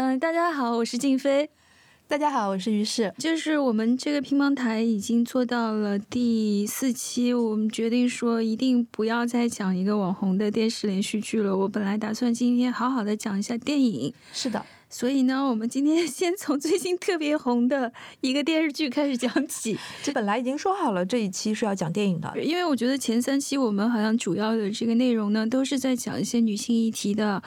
[0.00, 1.50] 嗯，大家好，我是静飞。
[2.06, 3.12] 大家好，我是于适。
[3.18, 11.56] 就是我们这个乒乓台已经做到了第四期，我们决定说一定不要再讲一个网红的电视连续剧了。
[11.56, 14.64] 我本来打算今天好好的讲一下电影，是的。
[14.88, 19.76] 所以呢，我们今天 先从最近特别红的一个电视剧开始讲起。
[20.04, 27.42] 这本来已经说好了，这一期是要讲电影的，因为我觉得前三期我们好像主要的这个内容呢，都是在讲一些女性议题的，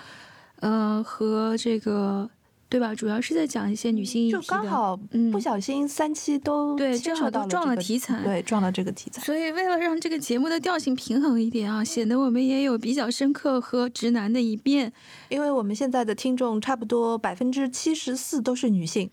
[0.60, 2.30] 呃，和这个。
[2.72, 2.96] 对吧？
[2.96, 4.96] 主要是在讲一些女性议题就刚好，
[5.30, 9.22] 不小心三期都对，正好都撞了题材，对，撞了这个题材。
[9.24, 14.94] 所以为了让这个节目的调性平衡一点啊，显得我们也有比较深刻和直男的一面。
[15.28, 19.10] 因为我们现在的听众差不多百分之七十四都是女性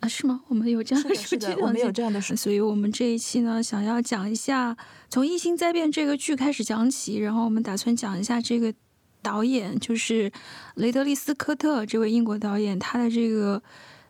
[0.00, 0.42] 啊，是吗？
[0.48, 2.36] 我们有这样的数据我们有这样的数据。
[2.36, 4.76] 所以我们这一期呢，想要讲一下
[5.08, 8.74] 从《异星灾变》这个剧开始讲起，然后我们打算讲一下这个。
[9.22, 10.32] 导演就是
[10.74, 13.62] 雷德利·斯科特这位英国导演，他的这个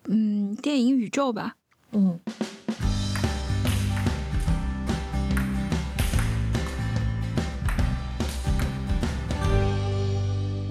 [0.04, 1.56] 嗯电影宇宙吧，
[1.92, 2.18] 嗯。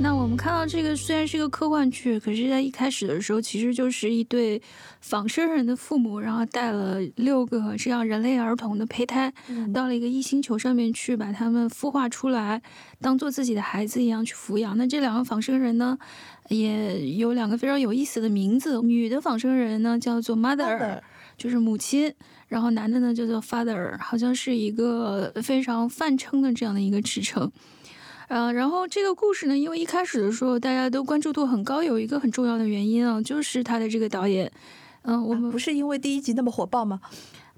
[0.02, 4.62] 那我们看到这个虽然是一个科幻剧，可是在一开始的时候，其实就是一对
[5.02, 9.32] 仿生人的父母，然后带了六个这样人类儿童的胚胎，
[9.74, 12.62] 到了一个异星球上面去，把他们孵化出来，
[13.02, 14.78] 当做自己的孩子一样去抚养。
[14.78, 15.98] 那这两个仿生人呢，
[16.48, 21.02] 也有两个非常有意思的名字，女的仿生人呢叫做 mother，
[21.38, 22.14] 就是母亲，
[22.48, 27.52] 然后男的呢叫做 father，好像是一个非常泛称的这样的一个职称。
[28.30, 34.50] 呃，然后这个故事呢，因为一开始的时候大家都关注度很高，有一个很重要的原因啊，就是他的这个导演，
[35.02, 37.02] 嗯，我们不是因为第一集那么火爆吗？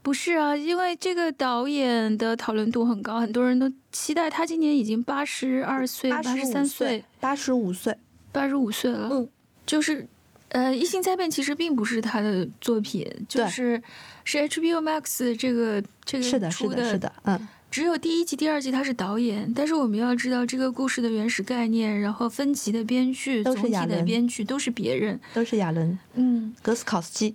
[0.02, 7.96] 不是啊，因为这个导演的讨论度很高，很多人都期待他今年已经八十二岁、八十三岁、八十五岁、
[8.32, 9.10] 八十五岁了。
[9.12, 9.28] 嗯，
[9.66, 10.08] 就是，
[10.48, 13.84] 呃，《异星灾变》其实并不是他的作品，就是
[14.24, 17.48] 是 HBO Max 这个这个是的，是的，是的，嗯。
[17.72, 27.34] 只有第一季、第二季他是导演，但是我们要知道这个故事的原始概念，然后分级的编剧、总体的编剧都是别人，都是亚伦，嗯，格斯考斯基。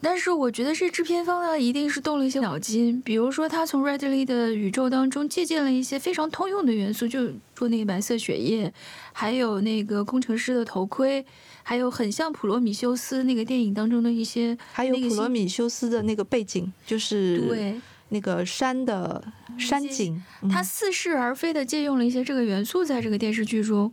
[0.00, 8.72] 但是我觉得这制片方呢，一定是动了一些脑筋，比如说他从 Redley 的宇宙当中借鉴了一些非常通用的元素，就说那个白色血液，
[9.12, 11.26] 还有那个工程师的头盔，
[11.62, 17.78] 还有很像普罗米修斯那个电影当中的一些，还有普罗米修斯的那个背景，就是对。
[18.10, 19.22] 那个山的
[19.58, 23.92] 山景，他似是而非的借用了一些这个元素在这个电视剧中，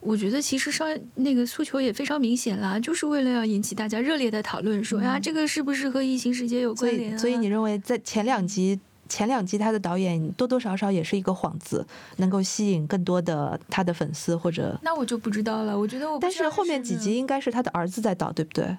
[0.00, 7.18] 我觉得其实上那个诉求也非常明显啦，就是为了要引起大家热烈的讨论，说呀这个是不是和疫情时间有关联？
[7.18, 11.86] 所以你认为在前两集前两集他的导演多多少少也是一个幌子，
[12.16, 14.78] 能够吸引更多的他的粉丝或者？
[14.82, 18.76] 那我就不知道了，我觉得我但是后面几集应该是他的儿子在导，对不对？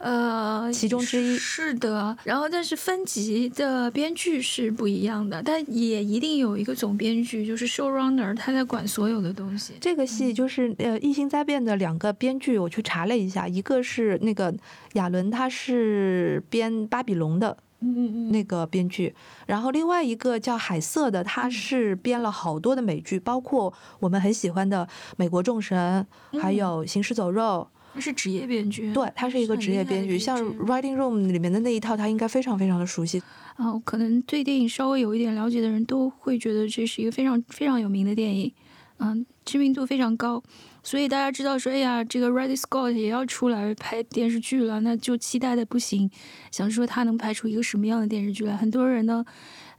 [0.00, 1.36] 呃，其中之一。
[1.36, 9.74] 是的，然后但是分级的编剧是不一样的，但也一定有一个总编剧，就是 showrunner，他在管所有的东西。
[9.78, 14.54] 这个戏就是呃《异星灾变》的两个编剧，我去查了一下，一个是那个
[14.94, 19.14] 亚伦，他是编《巴比龙》的，嗯嗯嗯，那个编剧，
[19.46, 24.86] 然后另外一个叫海瑟的，他是编了好多的美剧，包括我们很喜欢的
[25.18, 26.06] 《美国众神》，
[26.40, 27.68] 还有《行尸走肉》。
[27.92, 33.22] 他是职业编剧，对他是一个职业编剧，像《Writing Room》里面的那一套，他应该非常非常的熟悉。
[33.56, 38.52] 啊，可能对电影稍微有一点了解的人都会觉得这是一个非常非常有名的电影，
[38.98, 40.42] 嗯，知名度非常高。
[40.82, 46.10] 所以大家知道说，哎呀，这个 Ridley Scott 也要出来拍电视剧了，那就期待的不行，
[46.50, 48.56] 想说他能拍出一个什么样的电视剧来。
[48.56, 49.24] 很多人呢。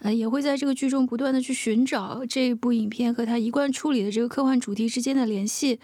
[0.04, 5.80] 呃，也会在这个剧中不断的去寻找这部影片和他一贯处理的这个科幻主题之间的联系。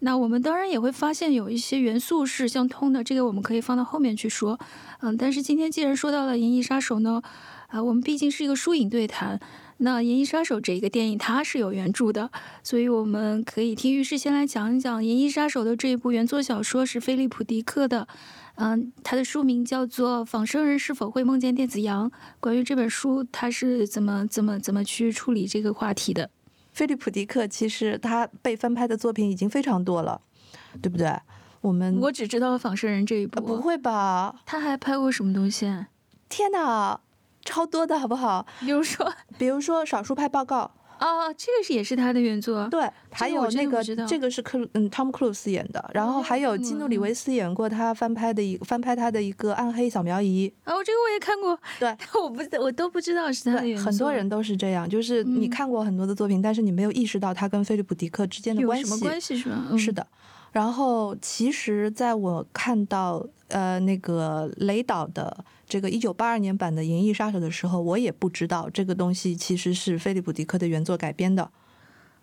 [0.00, 4.58] 那我们当然也会发现有一些元素是相通的，这个我们可以放到后面去说。
[5.00, 7.22] 嗯，但是今天既然说到了《银翼杀手》呢，
[7.68, 9.40] 啊，我们毕竟是一个疏影对谈。
[9.82, 12.30] 那《银翼杀手》这一个电影它是有原著的，
[12.62, 18.06] 所以我们可以听于是先来讲一讲《银翼杀手》的这一部原作小说是菲利普·迪克的。
[18.54, 22.08] 嗯，他的书名叫做《仿生人是否会梦见电子羊》。
[22.38, 26.30] 关于这本书，他是怎么怎么怎么去处理这个话题的？
[26.72, 30.20] 菲利普·迪克其实他被翻拍的作品已经非常多了，
[30.80, 31.12] 对不对？
[31.60, 34.36] 我们我只知道《仿生人》这一部，不会吧？
[34.46, 35.66] 他还拍过什么东西？
[36.28, 37.00] 天哪，
[37.44, 38.46] 超多的好不好？
[38.60, 40.70] 比如说，比如说《少数派报告》。
[41.04, 51.88] 哦，这个是也是他的原作，对，还有那个这个是克嗯汤姆克鲁斯演的，然后还有基努里维斯演过他翻拍的一个翻拍他的一个暗黑扫描仪，哦，这个我也看过，对，
[52.22, 59.76] 我不我都不知道是他的原作，很多人都是这样，就是你看过很多的作品，但是你没有意识到他跟菲利普迪克之间的关系，什么关系是吧？
[59.76, 60.06] 是的，
[60.52, 71.50] 然后，其实在我看到呃那个雷导的这个一九八二年版的《银翼杀手》的时候，我也不知道这个东西其实是菲利普迪克的原作改编的。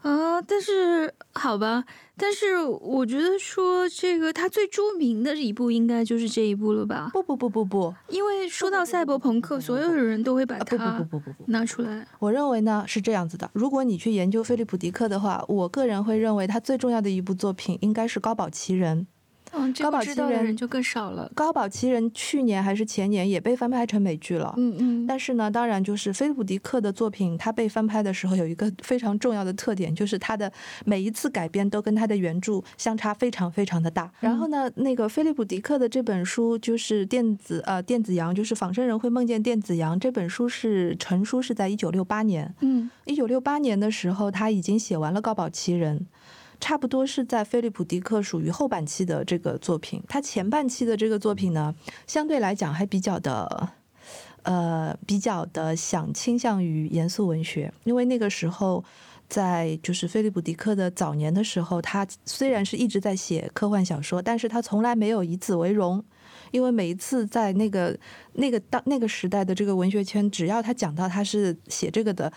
[0.01, 1.83] 啊，但是好吧，
[2.15, 7.09] 但是我觉得说这个他最著名的一部应该就是这一部了吧？
[7.11, 12.07] 不不不不不，因为说到赛博朋克，所有的人都会把它不不不不不拿出来。
[12.19, 19.01] 我认为呢是这样子的，如果你去研究菲利普迪克的话，我个人会认为他最重要的一部作品应该是《高堡奇人》。
[19.51, 21.31] 嗯，高保奇人就更少了。
[21.35, 24.53] 高保奇人去年还是前年也被翻拍成美剧了。
[24.57, 25.07] 嗯嗯。
[25.07, 30.51] 但是呢，当然就是菲利普迪克的作品，他被翻拍的时候有一个非常重要的特点，就是他的
[30.85, 34.11] 每一次改编都跟他的原著相差非常非常的大。
[34.19, 42.53] 然后呢，那个菲利普迪克的这本书就是电子呃电子羊，就是仿生人会梦见电子羊这本书是成书是在一九六八年。
[42.61, 46.05] 嗯，一九六八年的时候他已经写完了高保奇人。
[46.59, 51.73] 差不多是在菲利普迪克属于后半期的这个作品，他前半期的这个作品呢，
[52.05, 53.69] 相对来讲还比较的，
[54.43, 58.83] 呃，比较的想倾向于严肃文学，因为那个时候
[59.27, 66.03] 在就是菲利普迪克的早年的时候，他虽然是一直在写科幻小说，但是他从来没有以此为荣，
[66.51, 67.97] 因为每一次在那个
[68.33, 72.31] 那个当那个时代的这个文学圈，只要他讲到他是写这个的。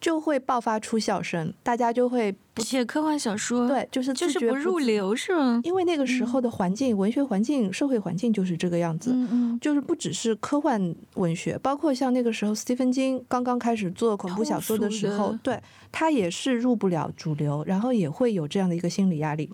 [0.00, 5.60] 就会爆发出笑声，大家就会不写科幻小说，对，就是就是不入流，是吗？
[5.64, 15.60] 因为那个时候的环境、文学环境、社会环境就是这个样子，嗯嗯，就是不只是科幻文学，包括像那个时候斯蒂芬金刚刚开始做恐怖小说的时候，对
[15.90, 19.50] 他也是入不了主流，然后也会有这样的一个心理压力。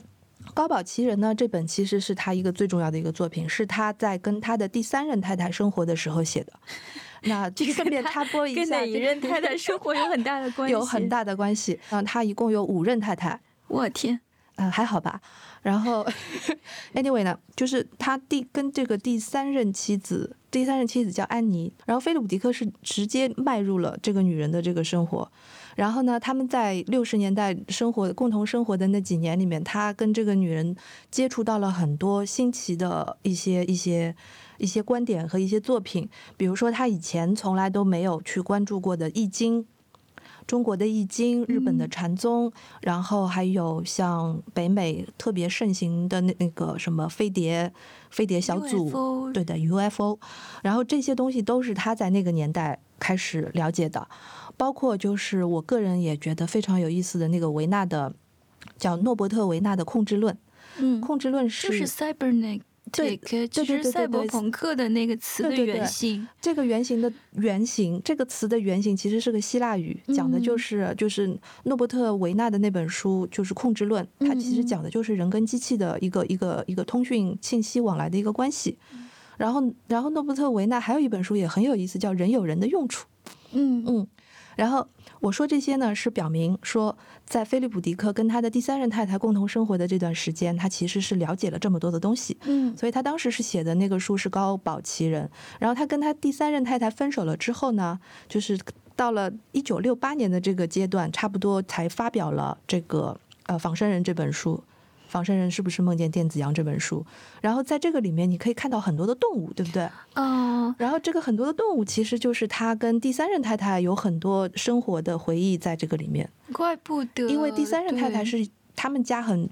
[0.53, 6.53] 高堡奇人呢，这本其实是他一个最重要的一个作品，是他在跟他的第三任太太生活的时候写的。
[7.29, 11.79] 那顺便插播一下，跟哪一任太太 生活有很大的关系，有很大的关系。
[11.91, 13.41] 嗯，他一共有五任太太。
[13.69, 14.21] 我天，
[14.57, 15.21] 嗯，还好吧。
[15.63, 16.07] 然后，
[16.93, 21.73] anyway 呢，就是他第跟这个第三任妻子，第三任妻子叫安妮。
[21.87, 25.31] 然后菲利普迪克是直接迈入了这个女人的这个生活。
[25.77, 30.77] 然后呢，他们在六十年代生活共同生活的那几年里面，他跟这个女人
[31.11, 34.15] 接触到了很多新奇的一些一些。
[34.59, 39.63] 一些观点和一些作品，比如说他以前从来都没有去关注过的《易经》，
[40.47, 42.53] 中国的《易经》，日本的禅宗，
[42.83, 47.73] 然后还有像北美特别盛行的那那个什么飞碟
[48.11, 50.19] 飞碟小组，对的 UFO，
[50.63, 54.07] 然后这些东西都是他在那个年代开始了解的，
[54.57, 58.15] 包括就是我个人也觉得非常有意思的那个维纳的
[58.77, 60.37] 叫诺伯特维纳的控制论，
[60.77, 61.87] 嗯，控制论是就是。
[62.93, 63.17] 对，
[63.49, 78.79] 其实赛博朋克的那个词的原型，这个原型的原型，这个词的原型其实是个希腊语，讲的就是就是诺伯特维纳的那本书，就是《控制论》，它其实讲的就是人跟机器的一个一个一个通讯信息往来的一个关系。
[79.37, 83.07] 然后，然后诺伯特维纳还有一本书也很有意思，叫《人有人的用处》。
[83.53, 84.07] 嗯嗯，
[84.57, 84.87] 然后。
[85.21, 92.37] 我说这些呢，是表明说，在菲利普迪克跟他的第三任太太共同生活的这段时间，他其实是了解了这么多的东西。
[92.45, 95.27] 嗯，所以他当时是写的那个书是《高保奇人》，
[95.59, 97.99] 然后他跟他第三任太太分手了之后呢，
[98.29, 98.59] 就是
[98.95, 104.63] 到了一九六八年的这个阶段，差不多才发表了这个呃《仿生人》这本书。
[105.15, 107.07] 仿生人是不是梦见电子羊这本书？
[107.41, 109.89] 然后在这个里面，你可以看到很多的动物，对不对？
[110.15, 110.75] 嗯。
[110.77, 116.29] 然后这个很多的动物，其实就是他跟第三任太太有很多生活的回忆在这个里面。
[116.53, 117.29] 怪不得。
[117.29, 118.45] 因为第三任太太是
[118.75, 119.49] 他们家很，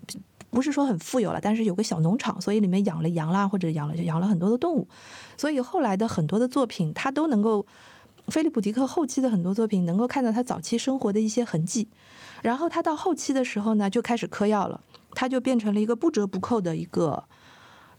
[0.51, 4.89] 不是说很富有了，但是有个小农场，所以里面养了羊啦，或者养了养了很多的动物。
[5.37, 7.65] 所以后来的很多的作品，他都能够，
[8.27, 11.87] 菲利普迪克后期的很多作品能够看到他早期生活的一些痕迹。
[12.43, 14.81] 然后他到后期的时候呢，就开始嗑药了。
[15.15, 17.25] 他就变成了一个不折不扣的一个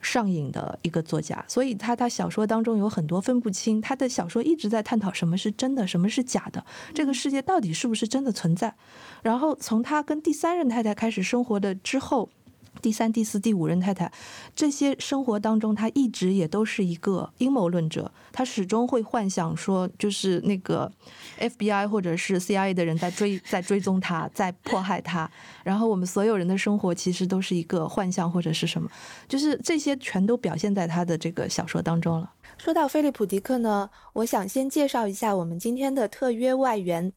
[0.01, 8.75] 上瘾的一个作家，所以他他小说当中有很多分不清，他的小说一直在探讨什么是真的，什么是假的，这个世界到底是不是真的存在。
[9.21, 12.29] 然后从他跟第三任太太开始生活的之后。
[12.81, 14.11] 第三、第四、第五任太太，
[14.55, 18.11] 这些生活当中，他一直也都是一个阴谋论者。
[18.31, 20.91] 他始终会幻想说，就是那个
[21.39, 25.29] FBI 或者是 CIA 的人在追、在追踪他，在迫害他。
[25.63, 28.89] 然后我们所有人的生活其实都是一个幻象或者是什么，
[29.27, 32.31] 就是这些全都表现在他的这个小说当中了。
[32.57, 37.13] 说到菲利普·迪克呢，我想先介绍一下我们今天的特约外援。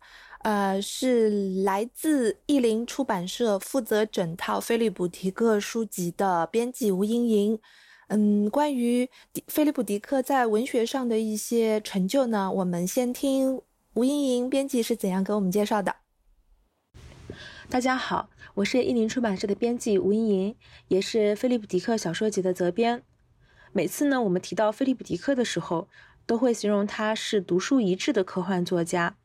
[0.47, 7.59] 呃，是来自译林出版社，负责整套菲利普迪克书籍的编辑吴莹莹。
[8.07, 9.11] 嗯，关于
[9.49, 13.61] 菲利普迪克在文学上的一些成就呢，我们先听
[13.95, 15.97] 吴莹莹编辑是怎样给我们介绍的。
[17.69, 23.03] 大家好，我是译林出版社的编辑吴莹莹，也是菲利普·迪克小说集的责编。
[23.73, 25.89] 每次呢，我们提到菲利普·迪克的时候，
[26.25, 29.17] 都会形容他是独树一帜的科幻作家。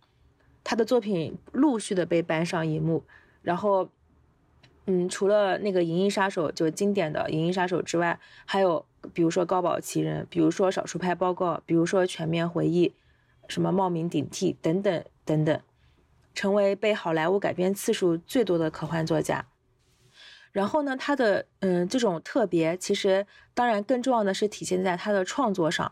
[0.63, 3.03] 他的作品陆续的被搬上荧幕，
[3.41, 3.89] 然后，
[4.85, 12.89] 嗯，除了那个《银翼杀手》就经典的《银翼杀手》之外，还有比如说《高堡奇人》，比如说《少数派报告》，比如说《全面回忆》，
[13.47, 15.59] 什么《冒名顶替》等等等等。
[16.33, 19.47] 成为被好莱坞改编次数最多的科幻作家。
[20.53, 25.91] 然后呢，他的嗯这种特别，其实当然更重要的是体现在他的创作上。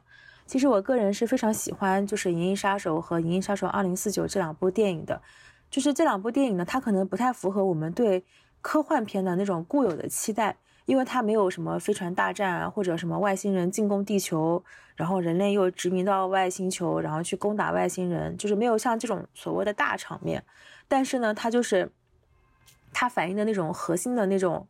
[0.50, 5.22] 其实我个人是非常喜欢就是《银翼杀手》和《银翼杀手2049》这两部电影的。
[5.70, 8.26] 就是这两部电影呢，它可能不太符合我们对
[8.60, 10.58] 科幻片的那种固有的期待。
[10.88, 14.64] 因为它没有什么飞船大战啊，或者什么外星人进攻地球，
[14.96, 20.44] 然后人类又殖民到外星球，然后去攻打外星人，就是没有像这种所谓的大场面。
[20.88, 21.92] 但是呢，它就是
[22.92, 24.68] 它反映的那种核心的那种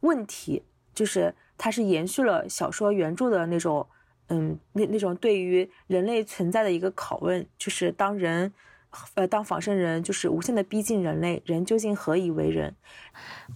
[0.00, 3.86] 问题，就是它是延续了小说原著的那种，
[4.28, 8.52] 嗯，那那种对于人类存在的一个拷问，就是当人。
[9.14, 12.76] 呃，当仿生人就是无限的逼近人类，人究竟何以为人？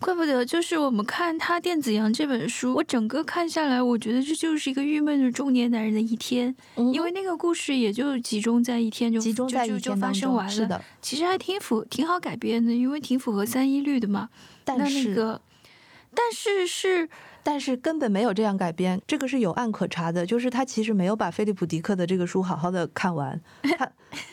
[0.00, 6.56] 怪不得，就是我们看他《电子羊》这本书，我整个看下来，我觉得这就是一个郁闷的中年男人的一天，
[6.90, 10.50] 因为那个故事也就集中在一天就集中在一天发生完了。
[10.50, 14.30] 是的，其实还挺符，挺好改编的，因为挺符合三一律的嘛。
[14.64, 15.38] 但是，
[16.14, 17.10] 但是是。
[17.46, 20.26] 但是根本没有这样改编，这个是有案可查的。
[20.26, 23.40] 就是他其实没有把菲利普·迪克的这个书好好的看完，
[23.78, 23.88] 他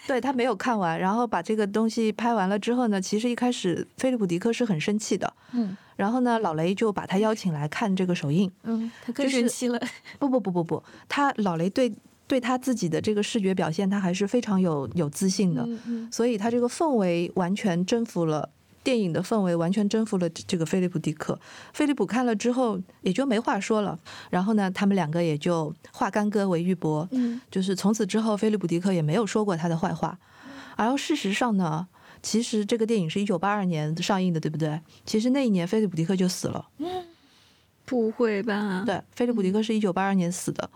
[0.07, 9.79] 对他没有看完，然后把这个东西拍完了之后呢，其实一开始菲利普·迪克是很生气的，嗯，然后呢，老雷就把他邀请来看这个首映，嗯，他更生气了。
[10.17, 11.93] 不不不不不，他老雷对
[12.25, 15.63] 对他自己的这个视觉表现，他还是非常有有自信的，
[16.11, 18.49] 所以他这个氛围完全征服了。
[18.83, 21.39] 电影的氛围完全征服了这个菲利普·迪克。
[21.73, 23.97] 菲利普看了之后也就没话说了。
[24.29, 27.07] 然后呢，他们两个也就化干戈为玉帛。
[27.11, 30.19] 嗯，就是从此之后，菲利普·迪克也没有说过他的坏话。
[30.75, 31.87] 而事实上呢，
[32.21, 34.81] 其实这个电影是一九八二年上映的，对不对？
[35.05, 36.67] 其实那一年菲利普·迪克就死了。
[36.79, 37.05] 嗯，
[37.85, 38.83] 不会吧？
[38.85, 40.69] 对，菲利普·迪克是一九八二年死的。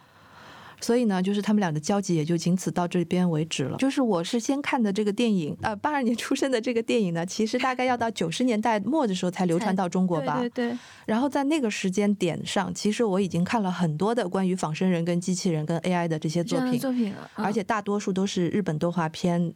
[0.79, 3.77] 所以呢，就是他们俩的交集也就仅此到这边为止了。
[3.77, 10.37] 就是我是先看的这个电影，呃，八二年出生的这个电影呢，其实大概要到九十年代末的时候才流传到中国吧。
[10.41, 10.77] 对对。
[11.05, 19.53] 然后在那个时间点上，其实我已经看了很多的关于仿生人、跟机器人、跟 AI 的这些作品，作品，而且大多数都是日本动画片。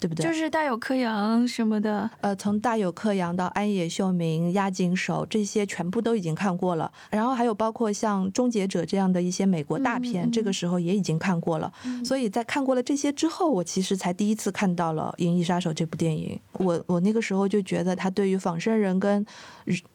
[0.00, 0.24] 对不对？
[0.24, 11.72] 就是大有克洋什么的，呃，从大有克洋到安野秀明、押井守这些全部都已经看过了，然后还有包括像《终结者》这样的一些美国大片，这个时候也已经看过了。
[12.04, 16.38] 所以在看过了这些之后，我其实才第一次看到了《银翼杀手》这部电影。
[16.52, 19.24] 我我那个时候就觉得他对于仿生人跟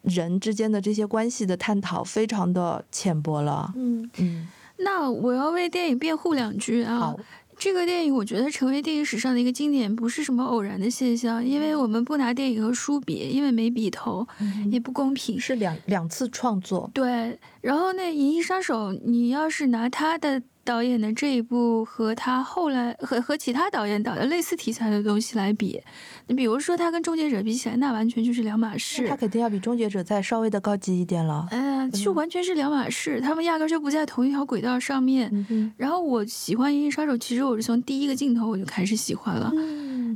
[0.02, 3.72] 人之间的这些关系的探讨非常的浅薄了。
[3.76, 7.14] 嗯嗯，那我要为电影辩护两句啊。
[7.64, 14.28] 这个电影我觉得成为电影史上的一个经典，不是什么偶然的现象，因为我们不拿电影和书比，因为没笔头，
[14.70, 15.40] 也不公平。
[15.40, 16.90] 是两两次创作。
[16.92, 20.42] 对，然后那《银翼杀手》，你要是拿他的。
[20.64, 25.80] 导演的这一部和他后来和和其他导演导的类似题材的东西来比，
[26.26, 29.06] 你比如说他跟《终结者》比起来，那完全就是两码事。
[29.06, 31.46] 他肯定要比《终结者》再稍微的高级一点了。
[31.50, 35.30] 嗯，就完全是两码事，他们压根就不在同一条轨道上面。
[35.76, 39.52] 然后我喜欢《银翼杀手》，其实我是从第一个镜头我就开始喜欢了，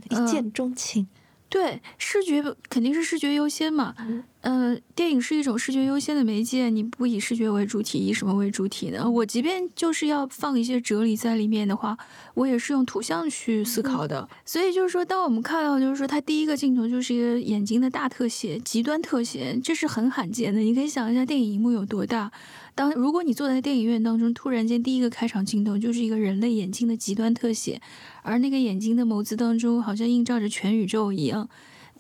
[0.09, 1.07] 一见钟情。
[1.49, 3.95] 对，视觉肯定是视觉优先嘛。
[4.43, 9.11] 嗯，电影是一种视觉优先的媒介，你不以视觉为主体，以什么为主体呢？
[9.11, 11.97] 我即便就是要放一些哲理在里面的话，
[12.35, 14.29] 我也是用图像去思考的。
[14.45, 20.61] 所以就是说，当我们看到就是说它第一个镜头就是一个眼睛的大特写，极端特写，这是很罕见的。
[20.61, 22.31] 你可以想一下电影荧幕有多大。
[22.79, 27.83] 当如果你坐在电影院当中，突然间第一个开场镜头就是一个人类眼睛的极端特写，
[28.23, 31.49] 而那个眼睛的眸子当中好像映照着全宇宙一样。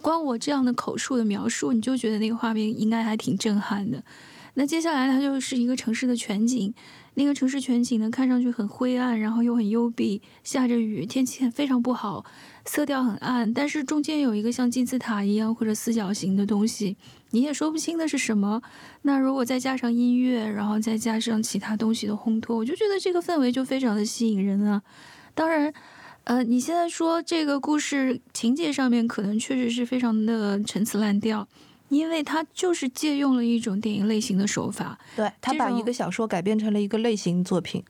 [0.00, 4.04] 光我这样的口述的描述，你就觉得那个画面应该还挺震撼的。
[4.54, 6.72] 那接下来它就是一个城市的全景，
[7.14, 12.24] 那个城市全景呢，看上去很灰暗，然后又很幽闭，下着雨，天气非常不好，
[12.68, 13.52] 色调很暗。
[13.52, 16.96] 但是中间有一个像金字塔一样或者四角形的东西，
[17.30, 18.62] 你也说不清的是什么。
[19.02, 24.82] 那如果再加上音乐，然后再加上其他东西的烘托，我就觉得这个氛围就非常的吸引人啊。
[25.34, 25.72] 当然。
[26.24, 31.48] 呃，你现在说这个故事情节上面可能确实是非常的陈词滥调，
[31.88, 37.82] 因为它就是借用了一种电影类型的手法，对它把一个小说改编成了一个类型作品。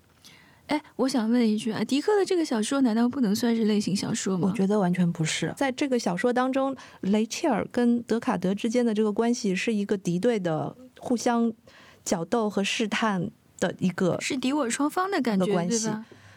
[0.69, 4.49] 哎，我想问一句啊，迪克的这个小说难道不能算是类型小说吗？
[4.51, 5.53] 我觉得完全不是。
[5.57, 11.53] 在这个小说当中，雷切尔跟德卡德之间的这个关系是一个敌对的、互相
[12.05, 15.91] 角斗和试探的一个是敌我双方的感觉关系。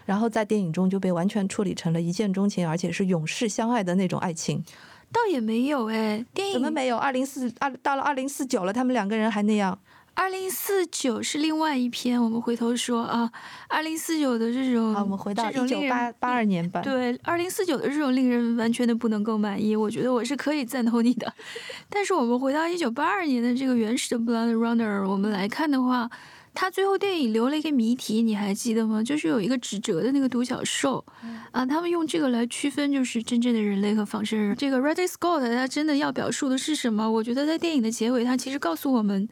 [0.05, 4.63] 然后在电影中就被完全处理成了一见钟情，而且是永世相爱的那种爱情。
[5.11, 6.95] 倒也没有哎，电影怎么没有？
[6.97, 9.77] 二零四二到了二零四九了，他们两个人还那样。
[10.13, 13.31] 二零四九是另外一篇，我们回头说啊。
[13.67, 16.83] 二零四九的这种，好，我们回到一九八八二年版。
[16.83, 21.33] 对，二零四九的这种令人完全的不能够满意，我觉得我是可以赞同你的。
[21.89, 26.09] 但是我们回到一九八二年的这个原始的《Blood Runner》，我们来看的话，
[26.53, 29.01] 他最后电影留了一个谜题，你还记得吗？
[29.01, 31.03] 就是有一个指折的那个独角兽，
[31.51, 34.55] 啊，他们用这个来区分，就是真正的人类和仿生人。
[34.57, 37.09] 这个 Ridley Scott 他真的要表述的是什么？
[37.09, 39.27] 我觉得在电影的结尾，他其实告诉我们。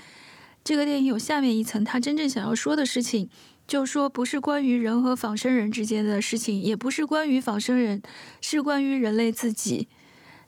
[0.64, 3.30] 这个电影有下面一层，他真正想要说的事情，
[3.68, 8.02] 就说不是关于人和仿生人之间的事情，也不是关于仿生人，
[8.40, 9.88] 是关于人类自己，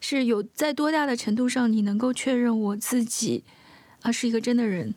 [0.00, 3.42] 是有在多大的程度上你能够确认我自己
[4.02, 4.94] 啊是一个真的人，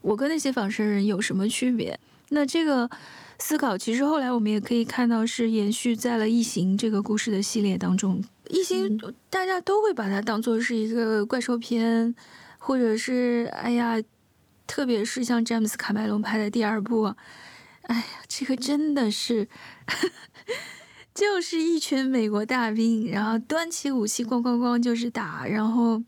[0.00, 2.00] 我跟那些仿生人有什么区别？
[2.30, 2.90] 那这个
[3.38, 8.20] 思考其实后来我们也可以看到是延续在了《异形》这个故事的系列当中，
[8.50, 8.98] 《异形》
[9.30, 12.12] 大家都会把它当做是一个怪兽片，
[12.58, 14.02] 或者是哎呀。
[14.66, 17.14] 特别是像詹姆斯卡麦隆拍的第二部，
[17.82, 19.48] 哎呀，这个真的是，
[21.14, 26.02] 就是一群美国大兵，然后端起武器，咣咣咣就是打，然后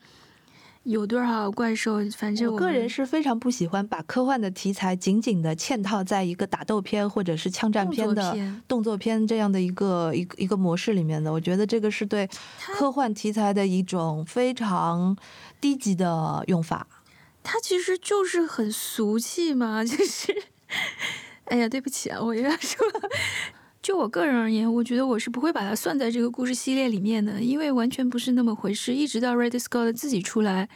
[0.83, 8.37] 有多少怪兽，反正我个人是非常不喜欢把科幻的题材紧紧的嵌套在一个打斗片或者是枪战片的
[8.67, 15.17] 动作片这样的一个一个一个模式里面的，我觉得这个是对科幻题材的一种非常
[15.61, 16.87] 低级的用法。
[17.50, 20.37] 他其实就是很俗气嘛，就是，
[21.49, 22.87] 哎呀，对不起啊，我又要说，
[23.81, 28.93] 就我个人而言，我觉得我是不会把它算在这个故事系列里面的，因为完全不是那么回事。
[28.95, 30.69] 一直到 Red Scott 自己出来，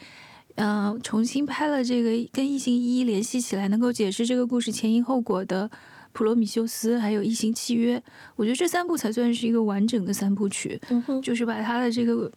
[0.54, 5.68] 嗯，重新拍了这个跟异形一一联系起来，能够解释这个故事前因后果的
[6.12, 8.02] 《普罗米修斯》还有异形契约，
[8.36, 10.80] 我觉得这三部才算是一个完整的三部曲，
[11.22, 12.32] 就是把他的这个。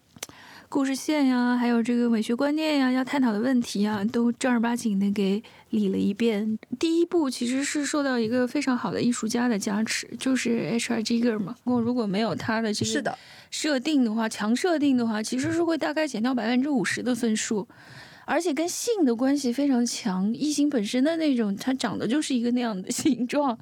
[0.67, 6.57] 故事线呀，还有这个美学观念呀，要探讨的问题啊，都正儿八经的给理了一遍。
[6.77, 11.01] 第一部其实是受到一个非常好的艺术家的加持，就是 H.R.
[11.01, 11.55] Giger 嘛。
[11.63, 13.17] 如果如果没有他的这个
[13.49, 17.67] 设定的话，强设定的话，其实是会大概减掉百分之五十的分数，
[18.25, 20.33] 而且跟性的关系非常强。
[20.33, 23.57] 异形本身的那种，它长得就是一个那样的 形状。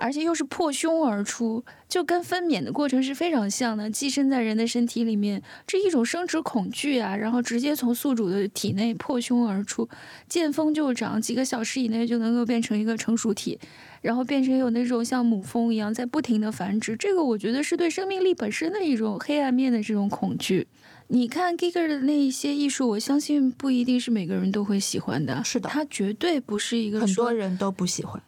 [0.00, 9.88] 而且又是破胸而出，就跟分娩的过程是非常像的，寄生在人的身体里面，这一种生殖恐惧啊，然后直接从宿主的体内破胸而出，
[10.26, 13.60] 见风就长，几个小时以内就能够变成一个成熟体，
[14.00, 16.96] 然后变成有那种像母蜂一样在不停的繁殖。
[16.96, 20.66] 这个我觉得是对生命力本身的一种黑暗面的这种恐惧。
[21.08, 28.22] 你看 Giger 的那一些艺术，我相信不一定是每个人都会喜欢的，是的，他绝对不是一个很多人都不喜欢，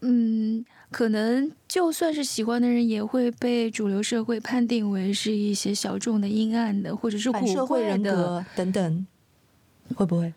[0.00, 0.64] 嗯。
[0.90, 9.06] 可能就算是喜欢的人，也会被主流社会判定为是一些小众的、阴暗的，或者是社会人格等等，
[9.94, 10.32] 会不会？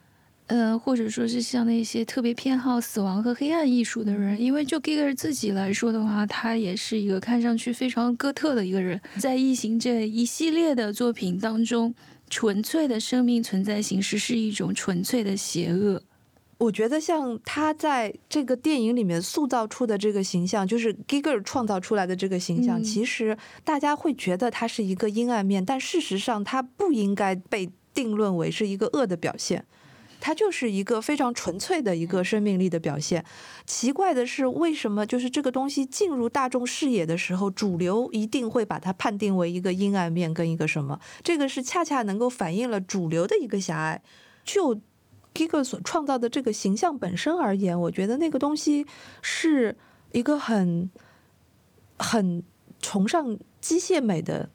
[0.47, 11.95] 呃，或者说是像那些特别偏好死亡和黑暗艺术的人，因为就 Giger 自己来说的话，他也是一个看上去非常哥特的一个人，在异形这一系列的作品当中，
[12.29, 16.03] 纯粹的生命存在形式是一种纯粹的邪恶。
[16.61, 29.65] 我觉得像他在这个电影里面塑造出的这个形象，就是 Giger 创造出来的这个形象，其实大家会觉得他是一个阴暗面，但事实上他不应该被定论为是一个恶的表现，
[30.19, 33.25] 它就是一个非常纯粹的一个生命力的表现。
[33.65, 40.99] 奇怪的是，为什么就是这个东西进入大众视野的时候，主流一定会把它判定为一个阴暗面跟一个什么？
[41.23, 43.99] 这个是恰恰能够反映了主流的一个狭隘。
[44.43, 44.79] 就
[45.33, 48.85] Giger 所创造的这个形象本身而言，我觉得那个东西
[49.21, 49.77] 是
[50.11, 50.89] 一个很
[51.97, 52.43] 很
[52.81, 54.49] 崇尚机械美的，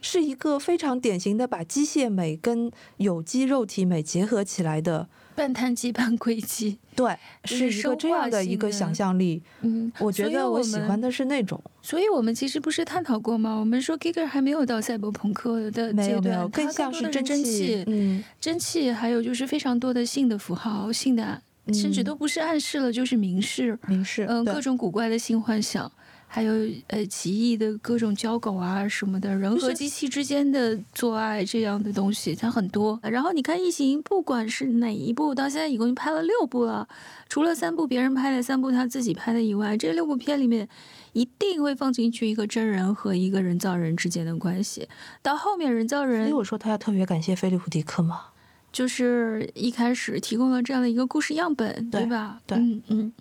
[0.00, 5.08] 是一个非常典型的把机械美跟有机肉体美结合起来的。
[5.36, 9.42] 半碳基半硅基，对，是一个这样的一个想象力。
[9.62, 11.60] 嗯，我觉得我喜欢的是那种。
[11.82, 13.54] 所以我们其实不是探讨过吗？
[13.56, 17.84] 我们说 Giger 还没有到赛博朋克的阶段，更像是蒸汽。
[17.86, 21.42] 嗯，真气，还有就是非常多的性的符号，性的，
[21.72, 23.78] 甚至都不是暗示了，就是明示。
[23.88, 24.24] 明示。
[24.28, 25.90] 嗯，各种古怪的性幻想。
[26.34, 26.52] 还有
[26.88, 32.98] 呃奇异的各种交狗啊什么的，人和机器之间的做爱这样的东西，它很多。
[33.04, 36.88] 然后你看《异形》，不管是哪一部，到现在一共拍了六部了，
[37.28, 40.68] 除了三部别人拍的，三部他自己拍的以外，这六部片里面
[41.12, 44.88] 一定会放进去一个真人和一个人造人之间的关系。
[45.22, 48.33] 到后面人造人，所以我说他要特别感谢菲利普·迪克嘛。
[48.74, 52.40] 就是一开始提供了这样的一个故事样本，对吧？
[52.44, 53.12] 对，嗯嗯。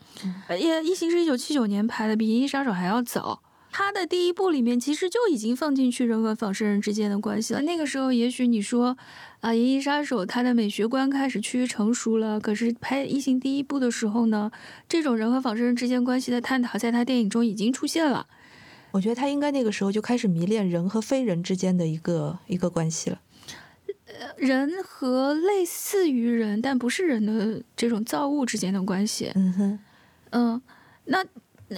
[0.60, 3.40] 也《异形》是一九七九年拍的，比《银翼杀手》还要早。
[3.72, 7.62] 他的第一部里面其实就已经放进去人和仿生人之间的关系了。
[7.62, 8.98] 那个时候，也许你说
[9.42, 12.40] 啊，《银翼杀手》他的美学观开始趋于成熟了。
[12.40, 14.52] 可是拍《异形》第一部的时候呢，
[14.90, 18.26] 这种人和仿生人之间关系的探讨，在他电影中已经出现了。
[18.92, 23.20] 我觉得他应该那个时候就开始迷恋人和非人之间的一个一个关系了。
[24.38, 29.80] 人和类似于人但不是人的这种造物之间的关系，嗯哼，
[30.32, 30.62] 嗯，
[31.06, 31.26] 那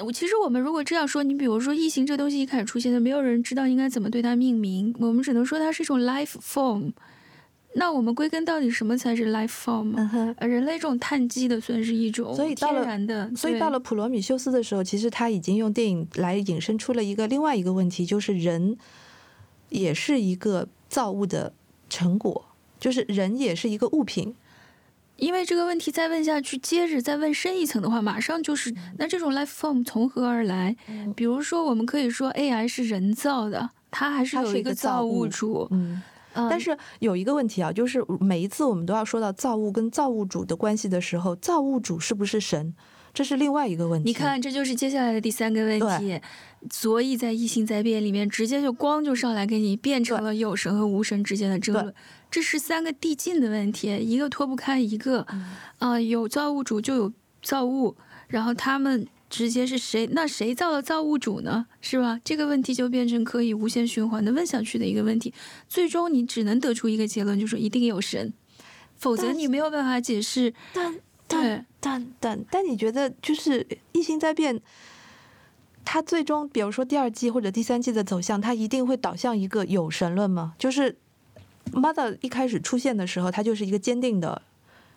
[0.03, 6.91] 我其实我们如果这样说，你比如说异形这东西一开始出现的，没有人知道应该怎么对它命名，我们只能说它是一种 life form。
[7.75, 9.93] 那我们归根到底，什么才是 life form？
[10.45, 18.77] 人类这种碳基的算是一种，所以到了，所以到了普罗米修斯的时候，其实他已经用电影来引申出了一个另外一个问题，就是人
[19.69, 21.53] 也是一个造物的。
[21.89, 22.45] 成果
[22.79, 24.35] 就是人也是一个物品，
[25.17, 30.75] 因为这个问题再问下去，接着再问深一层的话，马上就是那这种 life form 从何而来？
[31.15, 35.67] 比如说，我们可以说 AI 是人造的，它还是有一个造物主。
[35.71, 36.01] 嗯，
[36.33, 42.73] 但是有一个问题啊，就是每一次我们都要说到造物跟造物主的关系的时候，造物主是不是神？
[43.15, 44.09] 这是另外一个问题。
[44.09, 46.19] 你看，这就是接下来的第三个问题。
[46.69, 51.93] 所以在异性灾变里面，直接就光就上来给你变成了有神和无神之间的争论。
[52.29, 55.25] 这是三个递进的问题，一个脱不开一个。
[55.79, 57.95] 啊，有造物主就有造物，
[58.27, 60.07] 然后他们直接是谁？
[60.11, 61.67] 那谁造了造物主呢？
[61.79, 62.19] 是吧？
[62.23, 65.33] 这个问题就变成可以无限循环的问下去的一个问题。
[65.69, 68.33] 最终你只能得出一个结论，就是一定有神，
[68.95, 70.53] 否则你没有办法解释。
[70.73, 70.95] 但
[71.27, 74.61] 但但但但你觉得就是异形灾变？
[75.83, 80.55] 它最终，比如说第二季或者第三季的走向，它一定会导向一个有神论吗？
[80.57, 80.97] 就是
[81.71, 84.41] Mother 一开始出现的时候，它就是一个坚定的，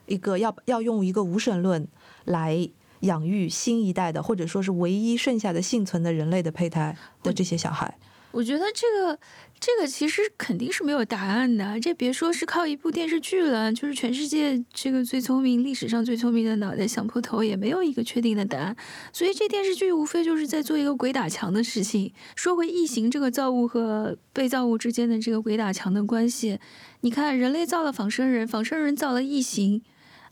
[0.07, 1.87] 一个要要用一个无神论
[2.25, 2.69] 来
[3.01, 7.99] 养育新一代的，或者说是唯一剩下的幸存的人类的胚胎的这些小孩。
[8.31, 9.19] 我觉得这个
[9.59, 18.77] 这个其实肯定是没有答案的，这别说是靠一部电视剧了，就是全世界这个最聪明、历史上最聪明的脑袋想破头，也没有一个确定的答案。
[19.13, 22.13] 所以这电视剧无非就是在做一个鬼打墙的事情。
[22.37, 26.61] 说回异形这个造物和被造物之间的这个鬼打墙的关系，
[27.01, 29.83] 你看人类造了仿生人，仿生人造了异形，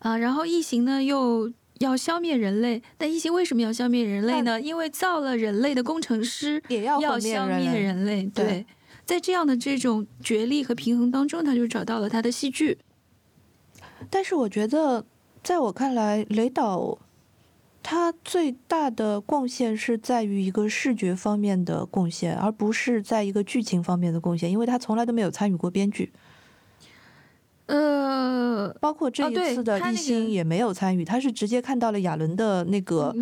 [0.00, 1.50] 啊，然后异形呢又。
[1.80, 4.60] 要消灭人类，但异形为什么要消灭人类呢？
[4.60, 8.24] 因为造了人类的工程师也要消灭人类。
[8.34, 8.64] 对，
[9.04, 12.78] 在这样的这种角力和平衡当中，他就找到了他的戏剧。
[14.08, 15.04] 但是我觉得，
[15.42, 16.98] 在我看来，雷导
[17.82, 26.12] 他最大的贡献是在于一个视觉方面的贡献，而不是在一个剧情方面的贡献，因为他从来都没有参与过编剧。
[27.66, 33.12] 呃，包括这一次的艺兴也没有参与，他是直接看到了亚伦的那个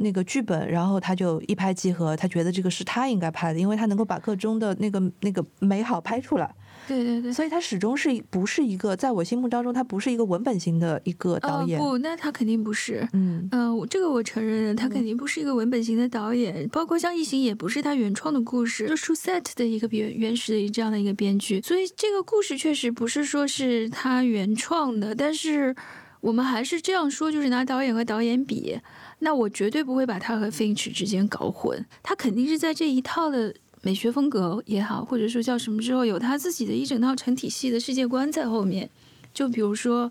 [0.00, 6.54] 那个剧本，然后他就一拍即合，他觉得这个是他应该拍的，因为他能够把各中的那个那个美好拍出来。
[6.86, 11.78] 对对对，所以他始终是不是一个在我心目当中，他不是一个文本型的一个导演。
[11.78, 13.08] 不，那他肯定不是。
[13.12, 16.68] 嗯嗯，这个我承认，他肯定不是一个文本型的导演。
[16.68, 21.60] 包括像《异形》也不是他原创的故事，就 Set 的一个原原始的这样的一个编剧。
[21.62, 25.14] 所以这个故事确实不是说是他原创的。
[25.14, 25.74] 但是
[26.20, 28.78] 我们还是这样说，就是拿导演和导演比，
[29.20, 31.84] 那我绝对不会把他和 Finch 之间搞混。
[32.02, 33.54] 他肯定是在这一套的。
[33.84, 38.88] 美学风格也好，或者说叫什么之后，有他自己的一整套成体系的世界观在后面。
[39.34, 40.10] 就比如说，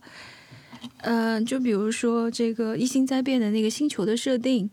[0.97, 4.69] 嗯，就比如说这个异星灾变的那个星球的设定，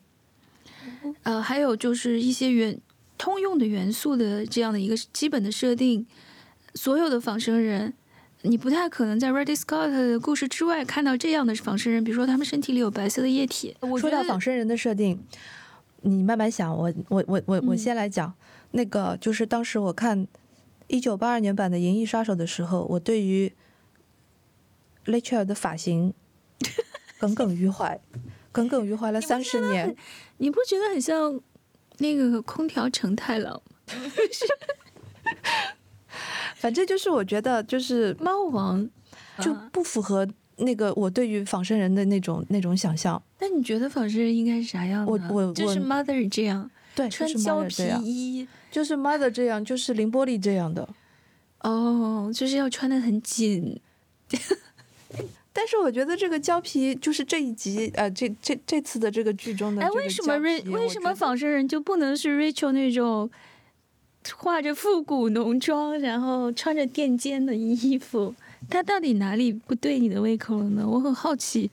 [1.23, 2.79] 呃，还有就是一些元
[3.17, 6.07] 通用的元素的这样的一个基本的设定。
[6.75, 7.95] 所有的仿生人，
[8.43, 13.75] 你不太可能在 Reddy Scott 的故事之外看到这样的仿生人，比如说他们身体里有白色的液体。
[13.99, 15.19] 说到仿生人的设定，
[16.03, 18.35] 你慢慢想，我我我我我先来讲。
[18.73, 20.27] 那个就是当时我看
[20.87, 23.53] 一九八二年版的《银翼杀手》的时候，我对于
[25.07, 26.13] 雷切尔的发型
[27.19, 28.01] 耿耿于怀，
[28.53, 29.95] 耿耿于怀了三十年。
[30.39, 31.41] 你不觉得很像
[31.99, 33.61] 那个空调承太郎？
[36.57, 38.89] 反正就是我觉得就是猫王
[39.41, 43.23] 就不符合那个我对于仿生人的那种那种想象。
[43.39, 45.13] 那你觉得仿生人应该是啥样的？
[45.13, 46.71] 我我就是 Mother 这样。
[46.95, 50.89] 对，穿胶皮，衣，就是 mother 这样，就是凌波丽这样的。
[51.61, 53.81] 哦，就是要穿的很紧。
[55.53, 63.29] 但是我觉得这个胶皮就是这一集呃这这这次的这个剧中的哎，为什么胶 Ra 皮为什么仿生人就不能是 Rachel 那种
[64.37, 68.35] 画着复古浓妆，然后穿着垫肩的衣服？
[68.69, 70.87] 他到底哪里不对你的胃口了呢？
[70.87, 71.71] 我很好奇。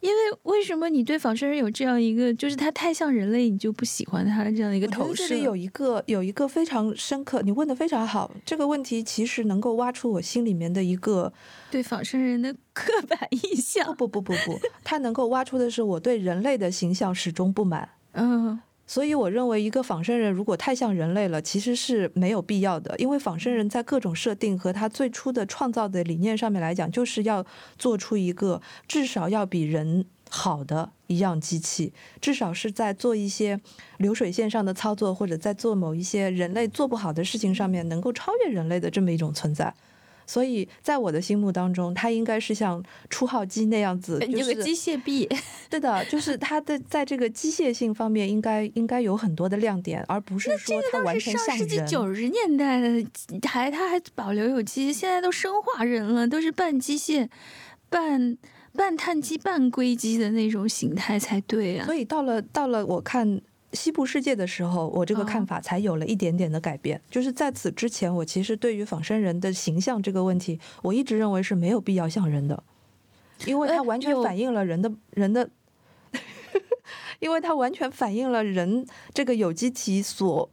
[0.00, 5.26] 因为为什么你对仿生人有这样一个，就是他太像人类，你就不喜欢他这样的一个投射？
[5.28, 11.32] 这里有一个有一个非常深刻，你问的非常好，这个问题其实能够挖出我心里面的一个
[11.70, 13.86] 对仿生人的刻 板印象。
[13.96, 17.88] 不不不不不，它能够挖出的是我对人类的形象始终不满。
[18.12, 27.44] 嗯，所以我认为，一个仿生人如果太像人类了，其实是没有必要的，因为仿生人在各种设定和他最初的创造的理念上面来讲，就是要
[27.78, 33.60] 做出一个至少要比人好的一样机器，至少是在做一些
[33.98, 39.74] 流水线上的操作，或者在做某一些人类做不好的事情上面能够超越人类的这么一种存在。
[40.28, 45.26] 所以在我的心目当中，它应该是像初号机那样子，就是有个机械臂。
[45.70, 51.82] 对的，就是它的在这个机械性方面应该应该有很多的亮点，而不是说它完全像上世纪。
[51.86, 53.06] 九十年代的
[53.48, 57.26] 还它还保留有机械，现在都生化人了，都是半机械、
[57.88, 58.36] 半
[58.74, 61.94] 半碳基、半硅基的那种形态才对啊所。
[61.94, 63.40] 以到了到了我看
[63.72, 67.00] 西部世界的时候，我这个看哦法才有了一点点的改变。
[67.10, 72.62] 就是在此之前，我其实对于仿生人的形象这个问题，我一直认为是没有必要像人的，
[73.44, 75.50] 因为它完全反映了人的人的，
[77.20, 80.50] 因为它完全反映了人这个有机体所。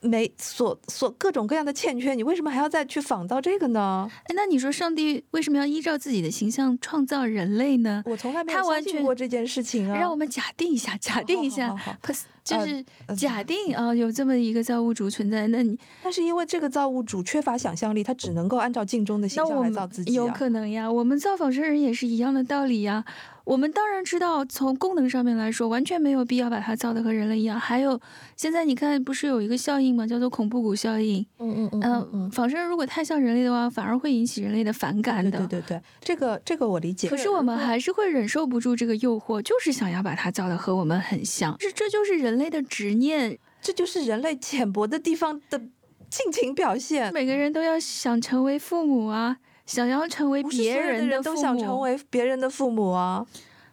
[0.00, 4.10] 没所所各种各样的欠缺，你为什么还要再去仿造这个呢？
[4.10, 8.02] 哎，那你说上帝为什么要依照自己的形象创造人类呢？
[8.06, 9.98] 我从来没有相信过这件事情啊！
[9.98, 20.14] 让我们假定一下，假定一下好好好好就是呃假定啊，有这么一个造物主存在，那你那是因为这个造物主缺乏想象力，他只能够按照镜中的形象来造自己、啊。
[20.14, 23.04] 有可能呀，我们造仿生人也是一样的道理呀。
[23.50, 27.58] 我们当然知道，从功能上面来说，完全没有必要把它造的和人类一样。
[27.58, 28.00] 还有，
[28.36, 30.06] 现在你看，不是有一个效应吗？
[30.06, 31.26] 叫做恐怖谷效应。
[31.40, 35.38] 嗯嗯嗯、仿生人如果太像人类的话，反而会引起人类的反感对的。
[35.48, 37.08] 对对对，这个这个我理解。
[37.08, 41.60] 可是我们还是会忍受不住这个诱惑，就是想要把它造的和我们很像。
[41.60, 43.36] 是，这就是人类的执念。
[43.60, 45.58] 这就是人类浅薄的地方的
[46.08, 47.12] 尽情表现。
[47.12, 49.38] 每个人都要想成为父母啊，
[49.70, 53.24] 想要成为别人的别人人都想成为别人的父母啊！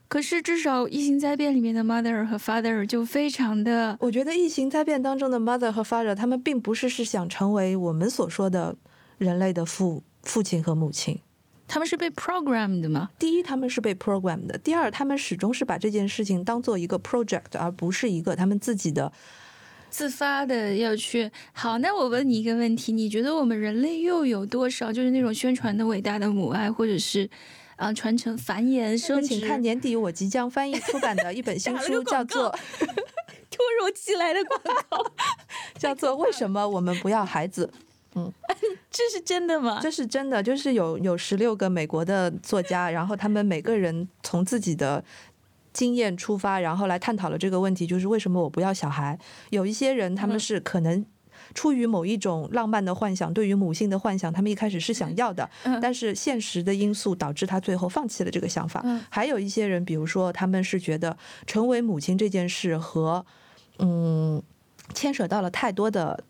[0.07, 8.75] 可是至少《异形灾变》里面的 mother 和 father 就非常的，我觉得异形灾变当中的 mother 和 father，他们并不是是想成为我们所说的
[9.17, 11.19] 人类的父父亲和母亲。
[11.67, 13.09] 他们是被 programmed 的吗？
[13.17, 19.11] 第一，他们是被 programmed 的；第二，他们始终是把这件事情当做一个 project，而不是一个他们自己的
[19.89, 21.29] 自发的要去。
[21.53, 27.29] 好，那我问你一个问题：你觉得我们人类又有多少就是那种宣传的伟大的母爱，或者是
[27.75, 29.21] 啊、传承繁衍这生殖？
[29.21, 32.49] 个请看年底我即将翻译出版的一本新书， 叫做
[33.49, 35.11] 突如其来的广告，
[35.77, 37.71] 叫做 为什么我们不要孩子？
[38.15, 38.33] 嗯
[38.89, 39.79] 这是真的吗？
[39.79, 45.03] 这是真的，就是有有十六个美国的作家，然后他们每个人从自己的
[45.77, 49.17] 经验出发，然后来探讨了这个问题，就是为什么我不要小孩？
[49.51, 51.05] 有一些人他们嗯是可能。
[51.53, 58.81] 出于某一种浪漫的幻想，对于母性的幻想，他们一开始是想要的，嗯但是现实的因素导致他最后放弃了这个想法。
[58.83, 63.25] 嗯还有一些人，比如说他们是觉得成为母亲这件事和
[63.79, 64.41] 嗯
[64.93, 66.21] 牵扯到了太多的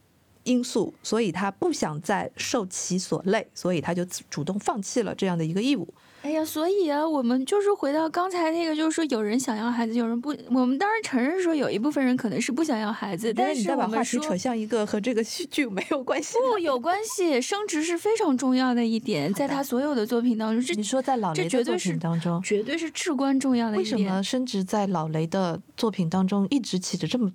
[0.48, 5.88] 因素，所以他不想再受其所累，所以他就主动放弃了这样的一个义务。
[6.24, 10.36] 哎呀，所以啊，我们就是回到刚才那个，就是说有人想要孩子，有人不。
[10.50, 16.36] 我们当然承认说有一部分人可能是不想要孩子，但是你再把话题扯向一个和这个戏剧没有关系。
[16.52, 23.98] 不有关系，生殖是非常重要的一点，在他所有的作品当中，这你说在老雷的作品当中，绝对是至关重要的一点。
[23.98, 27.32] 为什么生殖在老雷的作品当中一直起着这么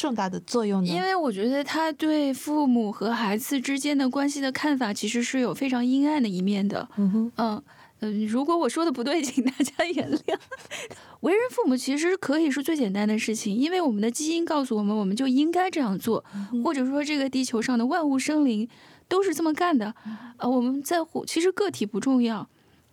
[0.00, 0.88] 重大的作用呢？
[0.90, 6.88] 因为我觉得他对父母和孩子之间的关系的看法，其实是有非常阴暗的一面的。
[6.96, 7.62] 嗯哼，嗯
[8.00, 10.38] 嗯，如果我说的不对， 请大家原谅。
[11.20, 16.24] 为人父母其实可以是最简单的事情，因为我们的基因告诉我们，我们就应该这样做，
[16.64, 18.66] 或者说这个地球上的万物生灵
[19.06, 19.94] 都是这么干的。
[20.38, 22.48] 呃，我们在乎，其实个体不重要。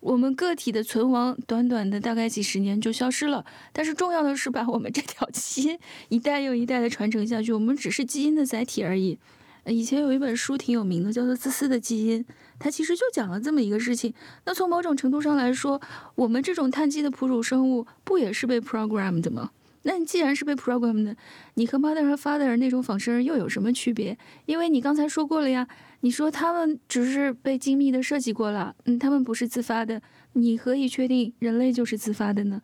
[0.07, 3.43] 我们个体的存亡，短短的大概几十年就消失了。
[3.73, 7.51] 但是重要的是把我们这条基因一代又一代的传承下去。
[7.51, 9.19] 我们只是基因的载体而已。
[9.65, 12.23] 以前有一本书挺有名的，叫做《自私的基因》，
[12.57, 14.13] 它其实就讲了这么一个事情。
[14.45, 15.81] 那从某种程度上来说，
[16.15, 19.51] 我们这种碳基的哺乳生物不也是被 programmed 吗？
[19.81, 21.17] 那你既然是被 programmed 的，
[21.55, 24.17] 你和 mother 和 father 那种仿生人又有什么区别？
[24.45, 25.67] 因为你刚才说过了呀，
[26.01, 30.01] 你说他们只是被精密的设计过了，嗯，他们不是自发的，
[30.33, 32.61] 你何以确定人类就是自发的呢？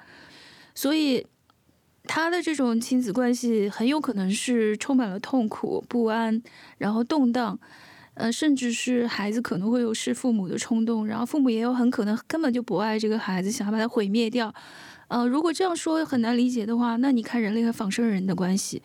[0.75, 1.25] 所以
[2.05, 6.41] 他的这种亲子关系很有可能是充满了痛苦、不安，
[6.77, 7.59] 然后动荡，
[8.13, 14.53] 呃，甚至是孩子可能会有弑父母的冲动，然后父母也有很可能根本就不爱这个孩子，想要把他毁灭掉。
[15.07, 18.81] 呃，如果这样说很难理解的话，那你看人类和仿生人的关系，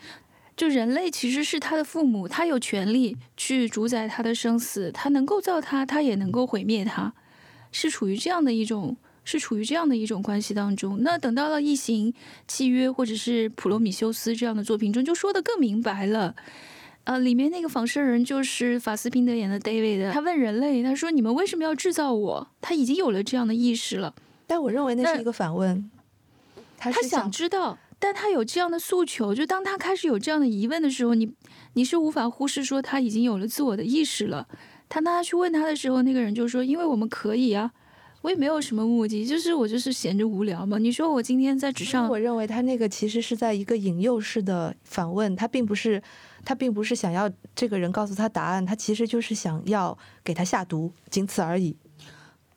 [0.58, 7.14] 就人类其实是他的父母，他有权利去主宰他的生死，他能够造他，他也能够毁灭他，
[7.70, 11.00] 是处于这样的一种，是处于这样的一种关系当中。
[11.04, 12.12] 那等到了《异形
[12.48, 16.34] 契约》或者是《普罗米修斯》这样的作品中，就说的更明白了。
[17.04, 24.12] 呃，里面那个仿生人就是法斯宾德演的 David，他问人类，他说：“你们为什么要制造我？”他已经有了这样的意识了。
[24.48, 25.88] 但我认为那是一个反问。
[26.76, 31.32] 他想知道，但他有这样的诉求，就当他开始有这样的疑问的时候，你
[31.72, 34.46] 你是无法忽视说他已经有了自我的意识了。
[34.88, 37.72] 他当他去问他的时候，那个人就说：“因为我们可以啊，
[38.22, 46.02] 我也没有什么目的，就是我就是闲着无聊嘛。”你说我今天在纸上，我认为他那个其实是在一个引诱式的反问，他并不是
[46.44, 51.76] 他并不是想要这个人告诉他答案，他其实就是想要给他下毒，仅此而已。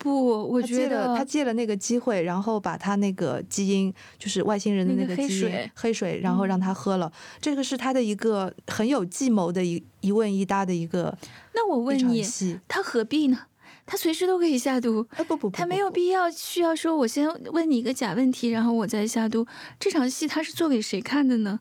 [0.02, 7.12] 不，我觉得他借了那个机会，然后把他那个基因，就是外星人的那个基因黑水，然后让他喝了。
[7.40, 11.16] 这个是他的一个很有计谋的一一问一答的一个。
[11.54, 12.26] 那我问你，
[12.68, 13.38] 他何必呢？
[13.86, 15.06] 他随时都可以下毒。
[15.28, 19.46] 不不不，他没有必要需要说，我先问你一个假问题，然后我再下毒。
[19.80, 21.60] 这场戏他是做给谁看的呢？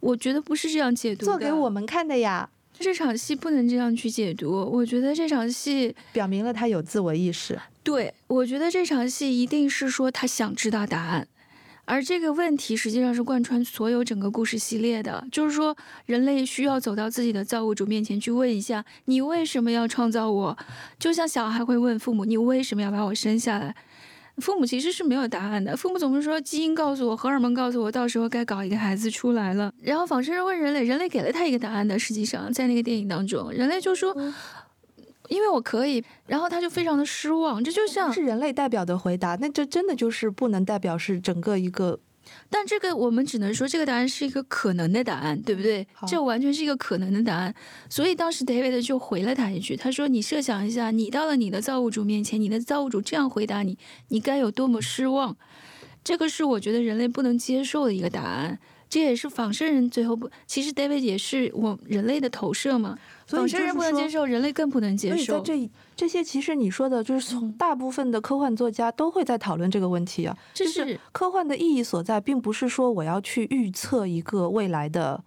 [0.00, 2.48] 我觉得不是这样解读做给我们看的呀。
[2.78, 4.50] 这场戏不能这样去解读。
[4.50, 7.58] 我觉得这场戏表明了他有自我意识。
[7.84, 11.26] 对，我觉得这场戏一定是说他想知道答案，
[11.84, 20.56] 而这个问题实际上是贯穿所有整个故事系列的，就是说人类需要走到自己的造物主面前去问一下：你为什么要创造我？
[20.98, 23.74] 就像小孩会问父母：你为什么要把我生下来？
[24.38, 29.74] 父母其实是没有答案的，父母总是说基因告诉我，荷尔蒙告诉我，到时候该搞一个孩子出来了。
[29.82, 31.98] 然后仿生人问人类，人类给了他一个答案的。
[31.98, 34.16] 实际上，在那个电影当中，人类就说。
[35.32, 41.98] 因为我可以，然后他就非常的失望，这就像是人类代表的回答，那这真的就是不能代表是整个一个，
[42.50, 45.86] 但这个我们只能说这个答案是一个可能的答案，对不对？
[46.06, 47.54] 这完全是一个可能的答案。
[47.88, 55.34] 所以当时 David 就回了他一句，他说：“你设想一下，你到了你的造物主面前，你的造物主这样回答你，你该有多么失望？
[56.04, 58.58] 这个是我觉得人类不能接受的一个答案。
[58.90, 62.98] 这也是仿生人最后不，其实 David 也是我人类的投射嘛。”
[63.38, 65.38] 仿生人不能接受，人类更不能接受。
[65.38, 70.36] 在这这些其实你说的，就是从大部分的科幻作家都会在讨论这个问题啊。
[70.54, 75.22] 就是科幻的意义所在，并不是说我要去预测一个未来的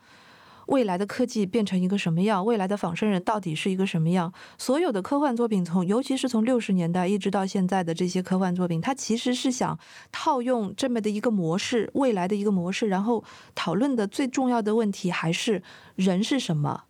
[0.68, 4.34] 未来的科技变成一个什么样，未来的仿生人到底是一个什么样。
[4.58, 9.78] 所有的科幻作品，从尤其是从六十年代一直到现在的这些科幻作品，它其实是想
[10.12, 15.62] 套用这么的一个模式，未来的一个模式，然后讨论的最重要的问题还是
[15.96, 16.86] 人是什么。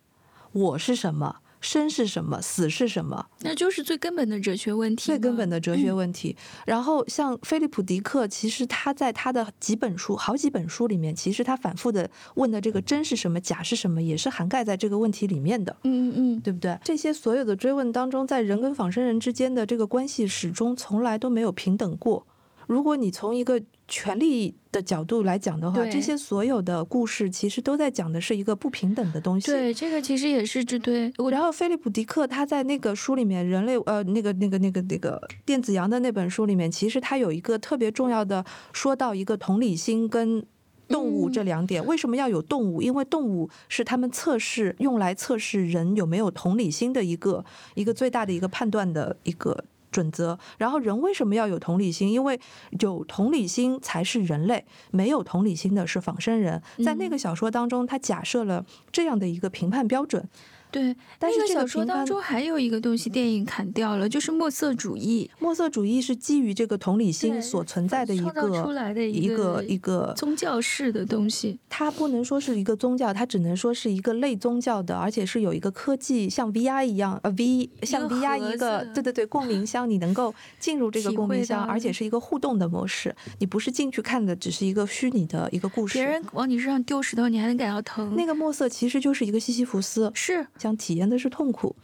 [0.56, 1.36] 我是什么？
[1.60, 2.40] 生是什么？
[2.40, 3.26] 死是什么？
[3.40, 5.04] 那就是最根本的哲学问题。
[5.04, 6.34] 最根本的哲学问题。
[6.64, 15.76] 然后，像菲利普·迪克，其实他在他的几本书、好几本书里面，其实他反复的问的这个真是什么，假是什么，也是涵盖在这个问题里面的。
[15.82, 16.78] 嗯嗯嗯，对不对？
[16.82, 22.26] 这些所有的追问当中，在人跟仿生人之间的这个关系，始终从来都没有平等过。
[22.66, 29.46] 如果你从一个权力的角度来讲的话，这些所有的故事其实都在讲的是一个不平等的东西。
[29.46, 31.12] 对，这个其实也是这对。
[31.30, 40.44] 然后，菲利普·迪克他在那个书里面，人类呃，那个那个那个那个电子羊的那本书里面，其实他有一个特别重要的说到一个同理心跟
[40.88, 41.84] 动物这两点。
[41.86, 42.82] 为什么要有动物？
[42.82, 47.44] 因为动物是他们测试用来测试人有没有同理心的一个
[47.74, 49.64] 一个最大的一个判断的一个。
[49.90, 52.10] 准则，然后人为什么要有同理心？
[52.10, 52.38] 因为
[52.80, 56.62] 有同理心才是人类，没有同理心的是仿生人。
[56.84, 60.28] 在那个小说当中，他假设了这样的一个评判标准。
[60.76, 65.30] 对，那个小说当中还有一个东西，电影砍掉了，就是墨色主义。
[65.38, 71.58] 墨色主义是基于这个同理心所存在的一个出来的一个一个宗教式的东西。
[71.70, 83.16] 它不能说是一个宗教，它只能说是一个类宗教的，而且是有一个科技，像 VR 一样，呃，V 像 VR 一个，对对对，共鸣箱，你能够进入这个共鸣箱，而且是一个互动的模式。
[83.38, 85.94] 你不是进去看的，只是一个虚拟的一个故事。
[85.94, 88.14] 别人往你身上丢石头，你还能感到疼。
[88.14, 90.46] 那个墨色其实就是一个西西弗斯，是。
[90.66, 91.74] 想体验的是痛苦，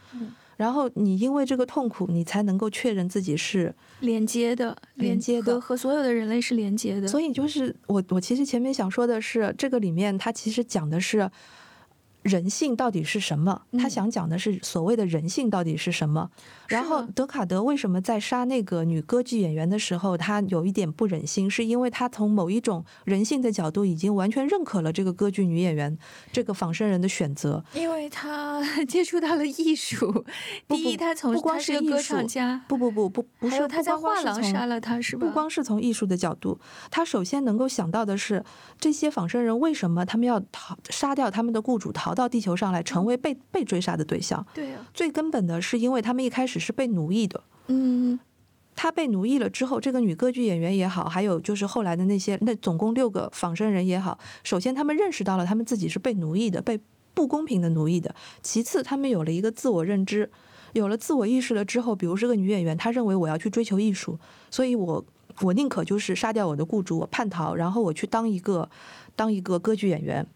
[0.56, 7.08] 然后你因为这个痛苦，你才能够确认自己是连接的，连接的和和所有的人类是连接的。
[7.08, 11.30] 所以就是我我其实前面想说的是，这个里面它其实讲的是。
[12.22, 13.62] 人性到底是什么？
[13.76, 16.30] 他想讲的是所谓的人性到底是什么。
[16.72, 25.98] 然后德卡德为什么在杀那个女歌剧演员的时候，他有一点不忍心，是因为他从某一种人性的角度已经完全认可了这个歌剧女演员
[26.30, 30.24] 这个仿生人的选择，因为他 接触到了艺术。
[30.68, 35.26] 第一，他从不光是歌唱家，不不不不不是他在画廊杀了他，是吧？
[35.26, 36.60] 不光是从艺术的角度，
[36.90, 38.44] 他首先能够想到的是
[38.78, 42.02] 这些仿生人为什么他们要逃杀掉他们的雇主逃。
[42.02, 44.44] 逃到地球上来，成为被被追杀的对象。
[44.52, 47.42] 对啊，最根本的是，因为他们一开始是被奴役的。
[47.66, 48.18] 嗯，
[48.74, 56.80] 他被奴役了之后，这个女歌剧演员也好，还有就是后来的那些那总共六个仿生人也好，首先他们认识到了他们自己是被奴役的，被
[57.12, 58.14] 不公平的奴役的。
[58.40, 60.30] 其次，他们有了一个自我认知，
[60.72, 64.18] 有了自我意识了之后，比如这个女演员，她认为我要去追求艺术，
[64.50, 65.04] 所以我
[65.42, 68.70] 我宁可就是杀掉我的雇主，我叛逃，然后我去当一个
[69.14, 70.26] 当一个歌剧演员。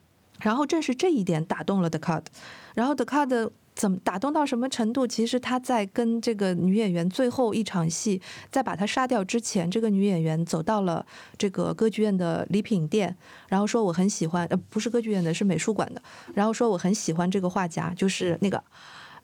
[0.43, 2.31] 然后正是这一点打动了德卡德，
[2.75, 5.07] 然后德卡德怎么打动到什么程度？
[5.07, 8.21] 其实他在跟这个女演员最后一场戏，
[8.51, 11.05] 在把她杀掉之前，这个女演员走到了
[11.37, 13.15] 这个歌剧院的礼品店，
[13.49, 16.01] 然后说我很喜欢，呃，不是歌剧院的，是美术馆的，
[16.33, 18.65] 然后说我很喜欢这个画家，就是那个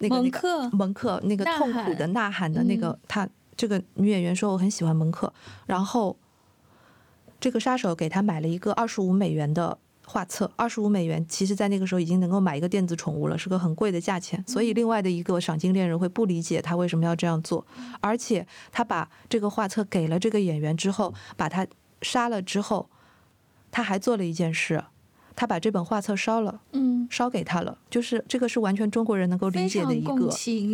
[0.00, 3.26] 那个那个蒙克那个痛苦的呐喊的那个，他
[3.57, 5.32] 这个女演员说我很喜欢蒙克，
[5.64, 6.14] 然后
[7.40, 9.78] 这个杀手给他买了一个二十五美元的。
[10.05, 14.42] 画册二十五美元，其实，在那个时候已经能够买一个电子宠物了，是个很贵的价钱。
[14.46, 17.64] 所以，另外的一个赏金猎人会不理解他为什么要这样做。
[18.00, 21.66] 而且，他把这个画册给了这个演员之后，把他
[22.03, 22.88] 杀了之后，
[23.70, 24.82] 他还做了一件事，
[25.36, 27.78] 他把这本画册烧了，嗯，烧给他了。
[27.88, 30.28] 就是这个是完全中国人能够理解的一个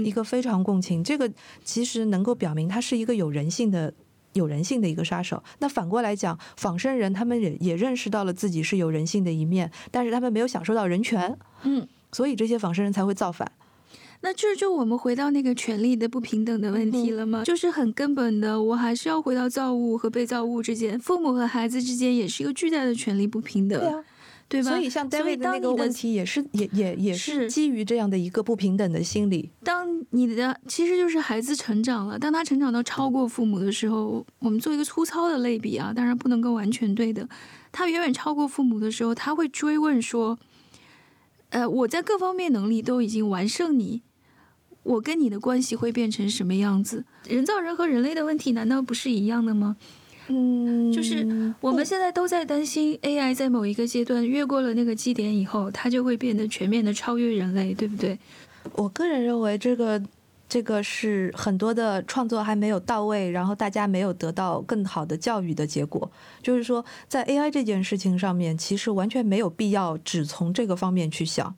[0.04, 1.04] 一个非常共情。
[1.04, 1.30] 这个
[1.62, 3.92] 其实能够表明他是一个有人性的。
[4.32, 5.42] 有人性的一个杀手。
[5.58, 13.50] 那反过来讲，仿生人他们也也认识到了自己是有人性的一面，但是他们没有享受到人权，嗯，所以这些仿生人才会造反。
[14.20, 17.44] 那这就我们回到那个权利的不平等的问题了吗？
[17.44, 23.78] 就是很根本的，我还是要回到造物和被造物之间，父母和孩子之间也是一个巨大的权利不平等。
[23.78, 24.04] 对啊。
[24.48, 24.70] 对吧？
[24.70, 29.50] 所以像 David 的那个问题也是也也也是基于这样的一个不平等的心理。
[29.62, 37.28] 当你的其实就是孩子成长了，当他成长到超过父母的时候，我们做一个粗糙的类比啊，当然不能够完全对的。
[37.70, 40.38] 他远远超过父母的时候，他会追问说
[41.50, 44.00] ：“呃，我在各方面能力都已经完胜你，
[44.82, 47.04] 我跟你的关系会变成什么样子？
[47.28, 49.76] 人造人和人类的问题难道不是一样的吗？”
[50.30, 51.26] 嗯，就是
[51.60, 58.18] 我们现在都在担心 AI 在某一个阶段越过了那个基点以后，它就会变得全面的超越人类，对不对？
[58.74, 60.02] 我个人认为这个
[60.46, 66.10] 这个是很多的创作还没有到位，然后大家没有得到更好的教育的结果。
[66.42, 71.54] 就是说，在 AI 这件事情上面，其实完全没有必要只从这个方面去想。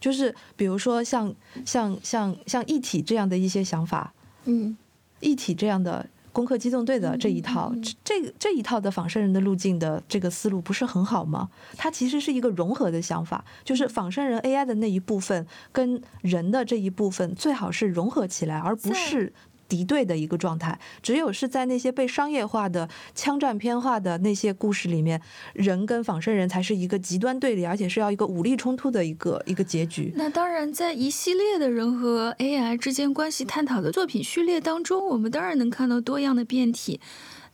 [0.00, 1.34] 就是比如说像
[1.66, 4.14] 像像像一体这样的一些想法，
[4.46, 4.74] 嗯，
[5.20, 6.08] 一体这样的。
[6.36, 7.72] 攻克机动队的这一套，
[8.04, 11.48] 这这一套的仿生人的路径的这个思路不是很好吗？
[11.78, 19.32] 它其实是一个融合的想法，就是仿生人 AI 的那一部分跟人的这一部分最好是融合起来，而不是。
[19.68, 25.20] 敌对的一个状态，只有是在那些被商业化的枪战片化的那些故事里面，
[25.54, 30.12] 人跟仿生人才是一个极端对立，而且是要一个武力冲突的一个一个结局。
[30.16, 37.00] 那当然，在一系列的人和 AI 之间关系探讨的作品序列当中，我们当然能看到多样的变体。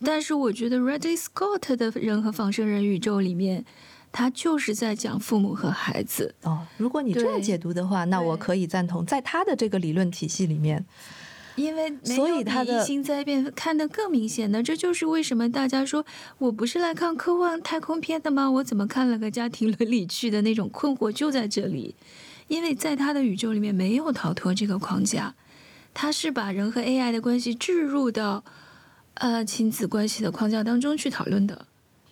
[0.04, 3.64] 但是，我觉得 Ridley Scott 的人和仿生人宇宙里面，
[4.10, 6.34] 他就是在讲父母和孩子。
[6.42, 10.84] 哦，如果你这样解读的话，那我可以赞同，在他的这个理论体系里面。
[11.56, 16.04] 因为所以他的异星灾变看得更明显的，这就是为什么大家说
[16.38, 18.50] 我不是来看科幻太空片的吗？
[18.50, 21.94] 我怎么看了个家庭伦理剧的那种困惑就在这里，
[22.48, 25.34] 因为在他的宇宙里面没有逃脱这个框架，
[25.92, 28.42] 他是把人和 AI 的关系置入到
[29.14, 31.66] 呃亲子关系的框架当中去讨论的，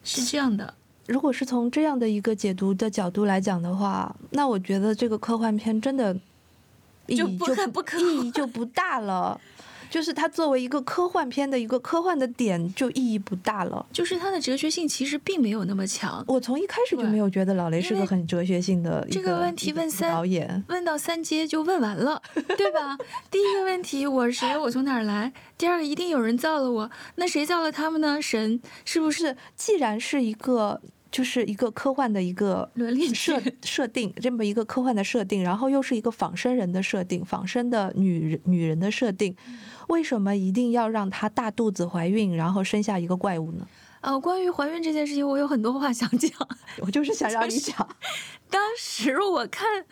[0.05, 0.75] 是这样的。
[1.07, 6.17] 如果是从这样的一个解读的角度来讲的话，那我觉得这个科幻片真的。
[7.17, 9.41] 就不可 不可意义就不大了，
[9.91, 16.25] 就是它作为一个科幻片的一个科幻的点就意义不大了，就是它的哲学性其实并没有那么强。
[16.29, 22.23] 我从一开始就没有觉得老雷是个很哲学性的这个问题问三导演问到三阶就问完了，
[22.57, 22.97] 对吧？
[23.31, 24.57] 第一个问题我是谁？
[24.57, 25.33] 我从哪儿来？
[25.59, 28.23] 第二个一定有人造了我，那谁造了他们呢？
[28.23, 29.37] 神是不是？
[29.57, 30.81] 既然是一个。
[31.11, 39.35] 就是一个科幻的一个 伦理设 设定，这么一个科幻的设定，然后又是一个仿生人的设定，仿生的女人女人的设定，
[39.89, 43.67] 为什么一定要让她大肚子怀孕，然后生下一个怪物呢？
[44.03, 46.31] 呃，关于怀孕这件事情，我有很多话想讲。
[46.81, 47.87] 我就是想让你讲。
[48.49, 49.83] 当时我看《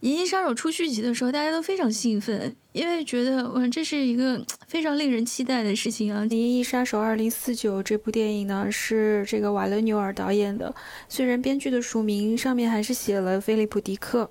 [0.00, 6.22] 银翼杀手》出续集的时候，大家都非常兴奋，因为觉得哇，这是一个非常令人期待的事情啊！
[6.32, 10.72] 《银翼杀手二零四九》这部电影呢，是这个瓦伦纽尔导演的，
[11.08, 14.30] 虽然编剧的署名上面还是写了菲利普·迪克。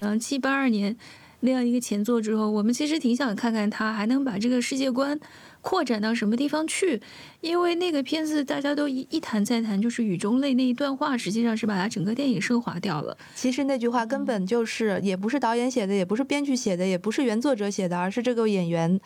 [0.00, 0.96] 嗯，七八二年
[1.40, 5.20] 那样一个前作之后，我们其实挺想看看他还能把这个世界观。
[5.60, 7.00] 扩展到什么地方去？
[7.40, 13.16] 因为那个片子大家都一一谈再谈，就是雨中泪那一段话，实际上是把它整个电影升华掉了。
[13.34, 19.00] 其实那句话根本就是也不是导演写的，也不是编剧写的，也不是原作者写的，而是这个演员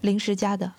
[0.00, 0.72] 临时加的。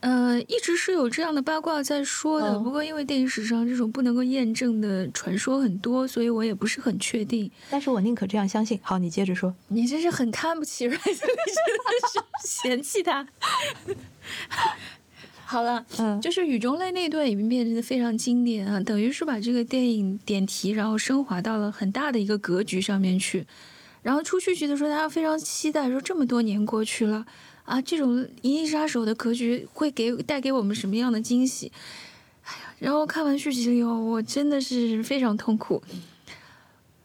[0.00, 7.50] 呃，一直是有这样的八卦在说的，不过因为电影史上这种不能够验证的传说很多，所以我也不是很确定。
[7.70, 8.78] 但是我宁可这样相信。
[8.82, 9.54] 好，你接着说。
[9.68, 11.42] 你真是很看不起瑞真的
[12.12, 13.26] 是嫌弃他。
[15.48, 23.46] 好了，嗯，就是雨中泪那段已经变成非常经典啊，等于是把这个电影点题，然后升华到了很大的一个格局上面去。
[24.02, 27.24] 然后出去觉得说，大家非常期待，说这么多年过去了。
[27.64, 31.72] 啊，这种《银翼杀手》的格局会给带给我们什么样的惊喜？
[32.44, 35.82] 哎呀，然后看完续集以后，我真的是非常痛苦。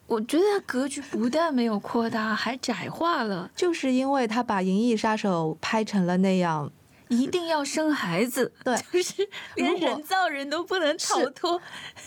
[0.05, 6.71] 我觉得它格局不但没有扩大，还窄化了，就是因为他把《银翼杀手》拍成了那样。
[7.11, 11.61] 一定要生孩子， 对，就是连人造人都不能逃脱。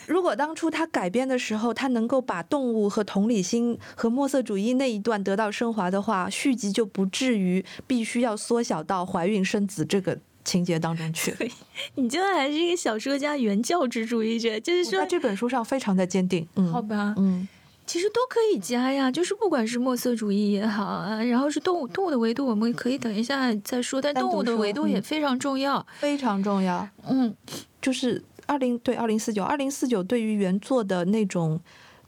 [0.06, 11.34] 如果当初他改编的时候，他能够把动物和同理心和墨色主义那一段得到升华的话，续集就不至于必须要缩小到怀孕生子这个情节当中去。
[11.96, 16.48] 你真的还是一个小说家、原教旨主义者，就是说在这本书上非常的坚定。
[16.56, 17.46] 嗯，好吧，嗯。
[17.86, 24.00] 其实都可以加呀，就是不管是墨色主义也好啊，然后是动物动物的维度，我们可以等一下再说。
[24.00, 26.88] 但动物的维度也非常重要，非常重要。
[27.06, 27.34] 嗯，
[27.82, 31.60] 就是二零对二零四九二零四九对于原作的那种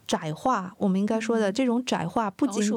[0.06, 2.70] 窄化，我们应该说的这种窄化，不仅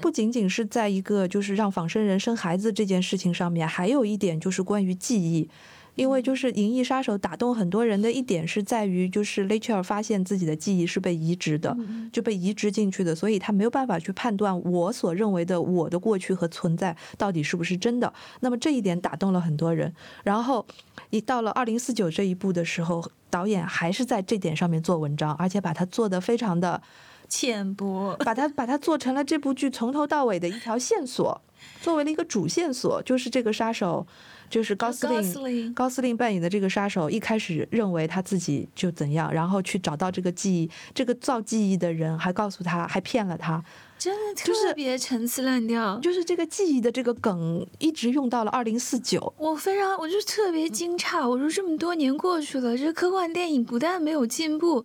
[0.00, 5.48] 不仅仅是在一个就是让仿生人生孩子这件事情上面，还有一点就是关于记忆。
[5.94, 11.76] 因为就是《银翼杀手》打动很多人的一点是在于，就是雷切尔发现自己的记忆是被移植的，
[12.12, 18.12] 就被移植进去的，所以他没有办法去判断我所认为的我的过去和存在到底是不是真的。
[18.40, 19.94] 那么这一点打动了很多人。
[20.24, 20.66] 然后
[21.10, 26.82] 你到了二零四九这一步的时候，导演还是在这点上面做文章，而且把它做得非常的
[27.28, 31.40] 浅薄，把它把它做成了这部剧从头到尾的一条线索，
[31.80, 34.06] 作为了一个主线索，就是这个杀手。
[34.50, 43.62] 就是高司令，高司令扮演的这个杀手，一开始认为他自己就怎样，然后去找到这个记忆，这个造记忆的人还告诉他，还骗了他，
[43.98, 45.98] 真的特别陈词滥调。
[45.98, 49.34] 就是这个记忆的这个梗，一直用到了二零四九。
[49.38, 51.28] 我非常，我就特别惊诧。
[51.28, 54.84] 我说这么多年过去了，这科幻电影不但没有进步，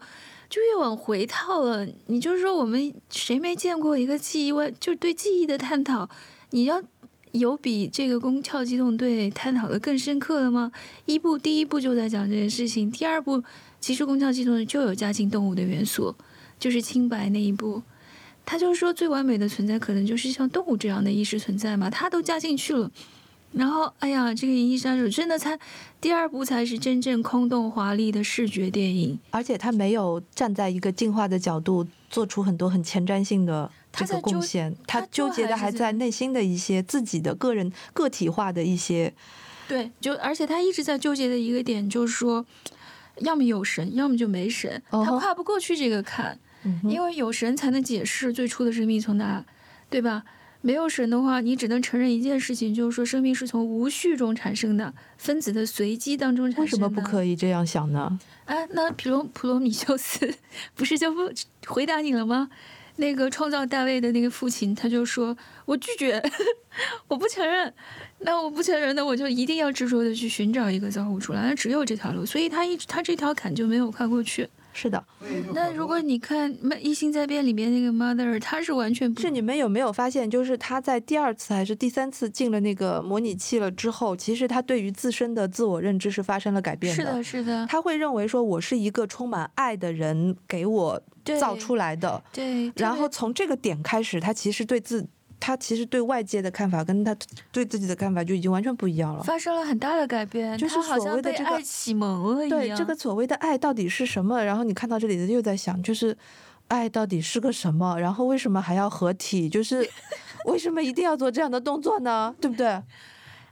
[0.49, 1.85] 就越往回套了。
[2.07, 6.09] 你就是说，我们谁没见过一个记忆外，就对记忆的探讨，
[6.49, 6.81] 你要。
[7.31, 10.71] 有比这个《宫壳机动队》探讨的更深刻的吗？
[11.05, 13.43] 一部第一部就在讲这件事情，第二部
[13.79, 16.15] 其实《宫壳机动队》就有加进动物的元素，
[16.59, 17.83] 就是清白那一部，
[18.45, 22.89] 他就是说最完美的存在可能就是像动物这样的意识存在嘛，他都加进去了。
[23.51, 25.59] 然后，哎呀，这个《银翼杀手》真的才
[25.99, 33.71] 第二部才是真正空洞华丽的视觉电影，而且他没有站在一个进化的角度做出很多很前瞻性的。
[33.91, 39.13] 这个贡献，他纠结的还在内心的一些自己的个人个体化的一些，
[39.67, 42.45] 对，就而且他一直在纠结的一个点就是说，
[43.17, 46.39] 要么有神，要么就没神，他跨不过去这个坎，
[46.83, 49.45] 因为有神才能解释最初的生命从哪，
[49.89, 50.23] 对吧？
[50.61, 56.63] 没有神的话，你只能承认一件事情，就是说生命是从无序中产生的，分子的随机当中产生。
[56.63, 58.19] 为什么不可以这样想呢？
[58.43, 60.35] 啊，那普罗普罗米修斯
[60.75, 61.31] 不是就不
[61.65, 62.49] 回答你了吗？
[62.99, 65.35] 那个创造大卫的那个父亲，他就说
[65.65, 66.21] ：“我拒绝，
[67.07, 67.73] 我不承认。
[68.19, 71.41] 那我不承认，那我就一定要执着的去寻找一个造物主了。
[71.41, 74.47] 那只有这条路，所以他一他这条坎就没有跨过去。
[74.71, 75.03] 是的。
[75.53, 79.29] 那如果你看《一心在变》里面那个 Mother，他是完全不是。
[79.29, 87.03] 你们有没有发现，就是他在第二次还是第三次进了那个模拟器了之后，其实他对于自身的自我认知是发生了改变的。
[87.03, 87.65] 是的，是的。
[87.67, 91.01] 他会认为说，我是一个充满爱的人，给我。
[91.37, 95.05] 造出来的，对，然后从这个点开始，他其实对自
[95.39, 97.15] 他其实对外界的看法跟他
[97.51, 102.59] 对自己的看法就已经完全不一样了，发生了很大的改变，就是所谓的这个爱启蒙了一样。
[102.59, 104.43] 对这个所谓的爱到底是什么？
[104.43, 106.17] 然后你看到这里的又在想，就是
[106.67, 107.97] 爱到底是个什么？
[107.99, 109.47] 然后为什么还要合体？
[109.47, 109.87] 就是
[110.45, 112.35] 为什么一定要做这样的动作呢？
[112.41, 112.81] 对不对？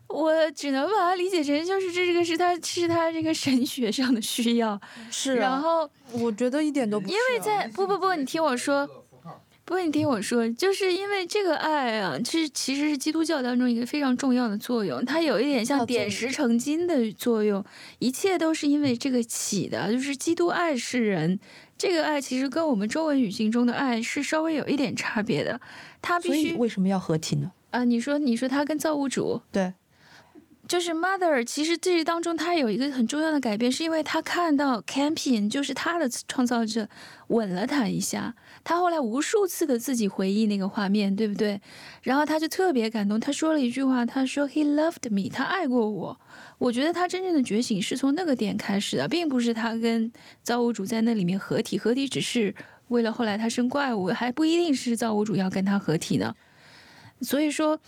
[0.08, 4.80] 我只能把它理解成，就是这个是他是他这个神学上的需要。
[5.12, 8.90] 是啊然后，我觉得一点都不啊，因为在不不不，你听我说，
[9.66, 17.64] 不，你听我说，就是因为这个爱啊，这其实是基督教当中一个非常重要的作用，它有一点像点石成金的作用，
[18.00, 21.40] 一切都是因为这个起的，就是基督爱世人。
[21.78, 25.62] 这个爱其实跟我们中文语境中的爱是稍微有一点差别的，
[26.02, 27.52] 它必须为什么要合体呢？
[27.70, 29.74] 啊，你说你说他跟造物主，对，
[30.68, 36.88] 就是 mother，其实这当中他有一个很重要的改变，是因为他看到 Campion 就是他的创造者
[37.28, 41.62] 吻了他一下，他后来无数次的自己回忆那个画面，对不对？
[42.02, 46.20] 然后他就特别感动，他说了一句话，他说 He loved me，他爱过我。
[46.58, 50.12] 我觉得他真正的觉醒是从那个点开始的，并不是他跟
[50.44, 52.54] 造物主在那里面合体，合体只是
[52.88, 56.36] 为了后来他生怪物，还不一定是造物主要跟他合体呢。
[57.22, 57.80] 所以说，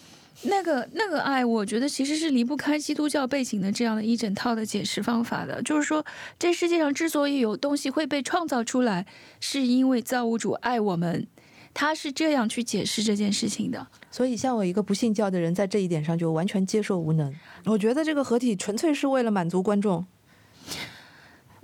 [0.43, 5.61] 那个那个爱，我觉得其实是离不开基督教背景的这样的一整套的解释方法的。
[5.63, 6.05] 就是说，
[6.37, 9.05] 这世界上之所以有东西会被创造出来，
[9.41, 11.27] 是因为造物主爱我们，
[11.73, 13.87] 他是这样去解释这件事情的。
[14.09, 17.35] 所以像我一个不信教的人，在这一点上就完全接受无能。
[17.65, 20.05] 我觉得这个合体纯粹是为了满足观众，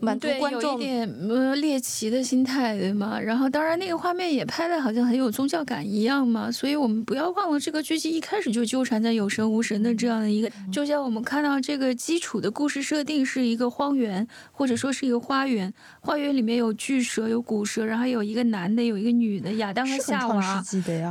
[0.05, 0.85] 满足对，有一。
[0.85, 3.19] 点呃猎奇的心态，对吗？
[3.19, 20.63] 然后当然那个画面也拍的好像很有宗教感一样嘛，所以我们不要忘了这个剧集一开始就纠缠在有神无神的这样的一个，就像我们看到这个基础的故事设定是一个荒原，或者说是一个花园，花园里面有巨蛇有古蛇，然后有一个男的有一个女的，亚当和夏娃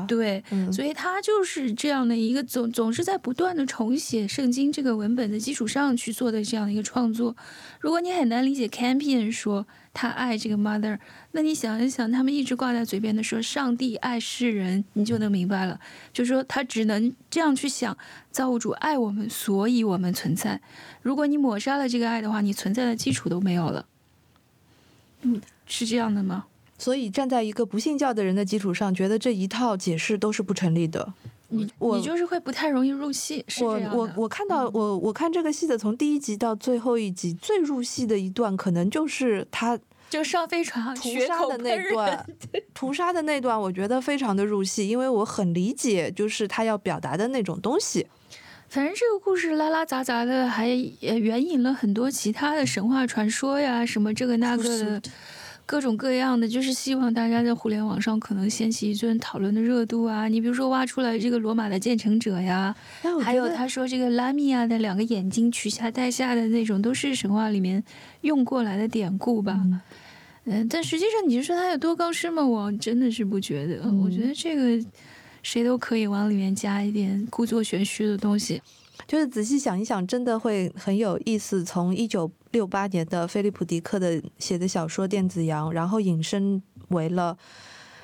[0.06, 7.34] 对，嗯，所以他就是这样的一个总总是在不断的重写圣经这个文本的基础上去做的这样的一个创作。
[7.80, 10.98] 如果你很难理解 Campion 说他爱这个 mother，
[11.32, 15.80] 那你想一想，他们一直挂在嘴边的说上帝爱世人，你就能明白了。
[16.12, 17.96] 就是说他只能这样去想，
[18.30, 20.60] 造物主爱我们，所以我们存在。
[21.00, 23.86] 如果你抹杀了这个爱的话，你存在的基础都没有了。
[25.22, 26.44] 嗯，是这样的吗？
[26.76, 31.14] 所以站在一个不信教的人的基础上，觉得这一套解释都是不成立的。
[31.56, 33.78] 你我你就是会不太容易入戏，是我。
[33.92, 39.78] 我我看到我我看这个戏的从第一集到最后一集，最入戏的一段，可能就是他
[40.10, 42.26] 就上飞船屠杀的那段，
[42.74, 48.06] 屠杀的那段，我觉得非常的入戏，因为我很理解，就是他要表达的那种东西。
[48.68, 55.02] 反正这个故事拉拉杂杂的，还也援引了很多其他的神话传说呀，什么这个那个的，
[55.66, 60.28] 各种各样的，就是希望大家在互联网上可能掀起一阵讨论的热度啊。
[60.28, 62.74] 你比如说挖出来这个罗马的建成者呀，
[63.22, 67.82] 还有他说这个拉米亚的两个眼睛取下带下的那种，都是神话里面
[68.20, 69.58] 用过来的典故吧。
[69.64, 69.80] 嗯
[70.46, 72.44] 嗯，但实际上你是说它有多高深吗？
[72.44, 73.90] 我真的是不觉得。
[73.90, 74.86] 我觉得这个
[75.42, 78.60] 谁都可以往里面加一点故作玄虚的东西。
[79.06, 81.64] 就是仔细想一想，真的会很有意思。
[81.64, 87.36] 从一九六八年的菲利普·迪克的写的小说《电子羊》，然后引申为了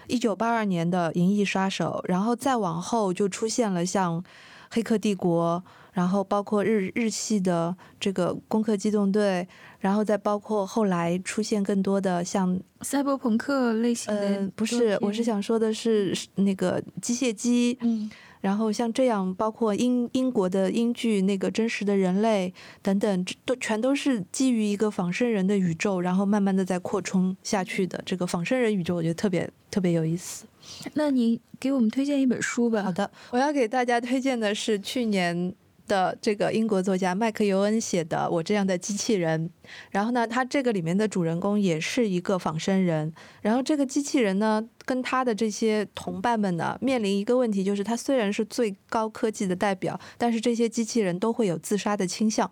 [0.07, 4.21] 一九八二年的《银翼杀手》，然后再往后就出现了像
[4.71, 9.47] 《黑客帝国》，然后包括日日系的这个《攻壳机动队》，
[9.79, 28.03] 然后再包括后来出现更多的像赛博朋克类型的、嗯、不是，我是，想说的是是那个机械姬，嗯，然后像这样，包括英英国的英剧那个《真实的人类》等等，这都全都是基于一个仿生人的宇宙，然后慢慢的在扩充下去的。
[28.07, 30.47] 这个仿生人宇宙，我觉得特别特别有意思。
[30.95, 32.83] 那你给我们推荐一本书吧。
[32.83, 35.53] 好的，我要给大家推荐的是去年
[35.91, 39.49] 的这个英国作家麦克尤恩写的《我这样的机器人》。
[39.91, 43.13] 然后呢，他这个里面的主人公也是一个仿生人。
[43.43, 52.49] 然后这个机器人呢，跟他的这些同伴们呢，面临一个问题，就是他虽然是最高科技的代表，但是这些机器人都会有自杀的倾向。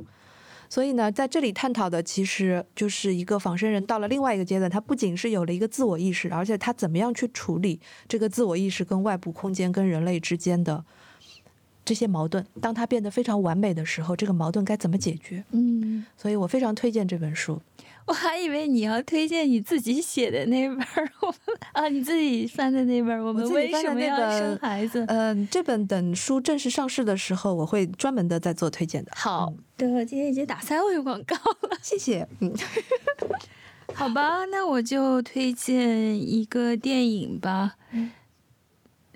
[0.71, 10.85] 所以呢，在这里探讨的其实就是一个仿生人到了另外一个阶段，他不仅是有了一个自我意识，而且他怎么样去处理这个自我意识跟外部空间跟人类之间的
[11.89, 12.45] 这些矛盾。
[12.61, 15.43] 当他变得非常完美的时候，这个矛盾该怎么解决？
[15.53, 17.59] 嗯，所以我非常推荐这本书。
[18.05, 21.37] 我还以为你要推荐你自己写的那本儿，我们
[21.73, 25.03] 啊，你自己翻的那本儿，我们为什么要生孩子？
[25.09, 29.13] 嗯、这本等书正式上市的时候，我会专门的再做推荐的。
[29.15, 31.79] 好嗯的，今天已经打三位广告了。
[31.83, 32.27] 谢谢。
[32.41, 32.53] 嗯，
[33.95, 37.77] 好吧，那我就推荐一个电影吧。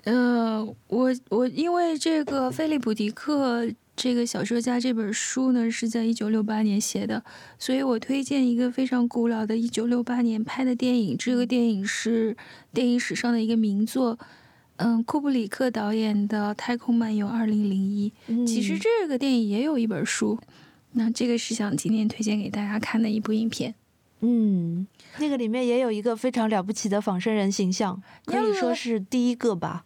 [0.03, 7.23] 呃，我我因为这个菲利普迪克这个小说家这本书呢是在一九六八年写的，
[7.57, 11.17] 所以我推荐一个非常古老的一九六八年拍的电影。
[11.17, 12.35] 这个电影是
[12.73, 14.19] 电影史上的一个名作，
[14.75, 18.11] 嗯，库布里克导演的《太空漫游二零零一》。
[18.45, 20.37] 其实这个电影也有一本书，
[20.93, 23.75] 那这个是想今天推荐给大家看的一部影片。
[24.19, 24.85] 嗯，
[25.19, 29.85] 那个里面也有一个非常了不起的仿生人形象，可以说是第一个吧。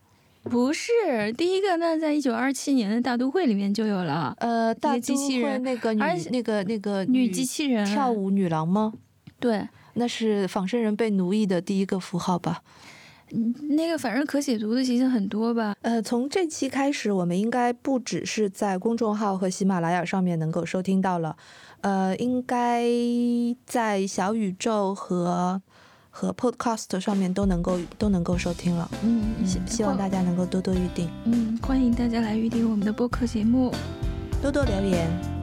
[0.50, 0.92] 不是
[1.38, 4.36] 第一个，那在一九二七年的大都会里面就有了。
[4.40, 8.94] 呃，大都会那个女那个那个女机器人跳舞女郎吗？
[9.40, 12.62] 对，那是仿生人被奴役的第一个符号吧。
[13.32, 15.76] 嗯，那个反正可解读的形象很多吧。
[15.82, 21.36] 呃，从这期开始，我们应该不只是在公众号和喜马拉雅上面能够收听到了，
[21.82, 22.86] 呃，应该
[23.66, 25.62] 在小宇宙和。
[26.20, 33.72] 和 Podcast 上面都能够都能够收听了，嗯，希希望大家能够多多预定，嗯，欢迎大家来预定我们的播客节目，
[34.42, 35.37] 多多留言。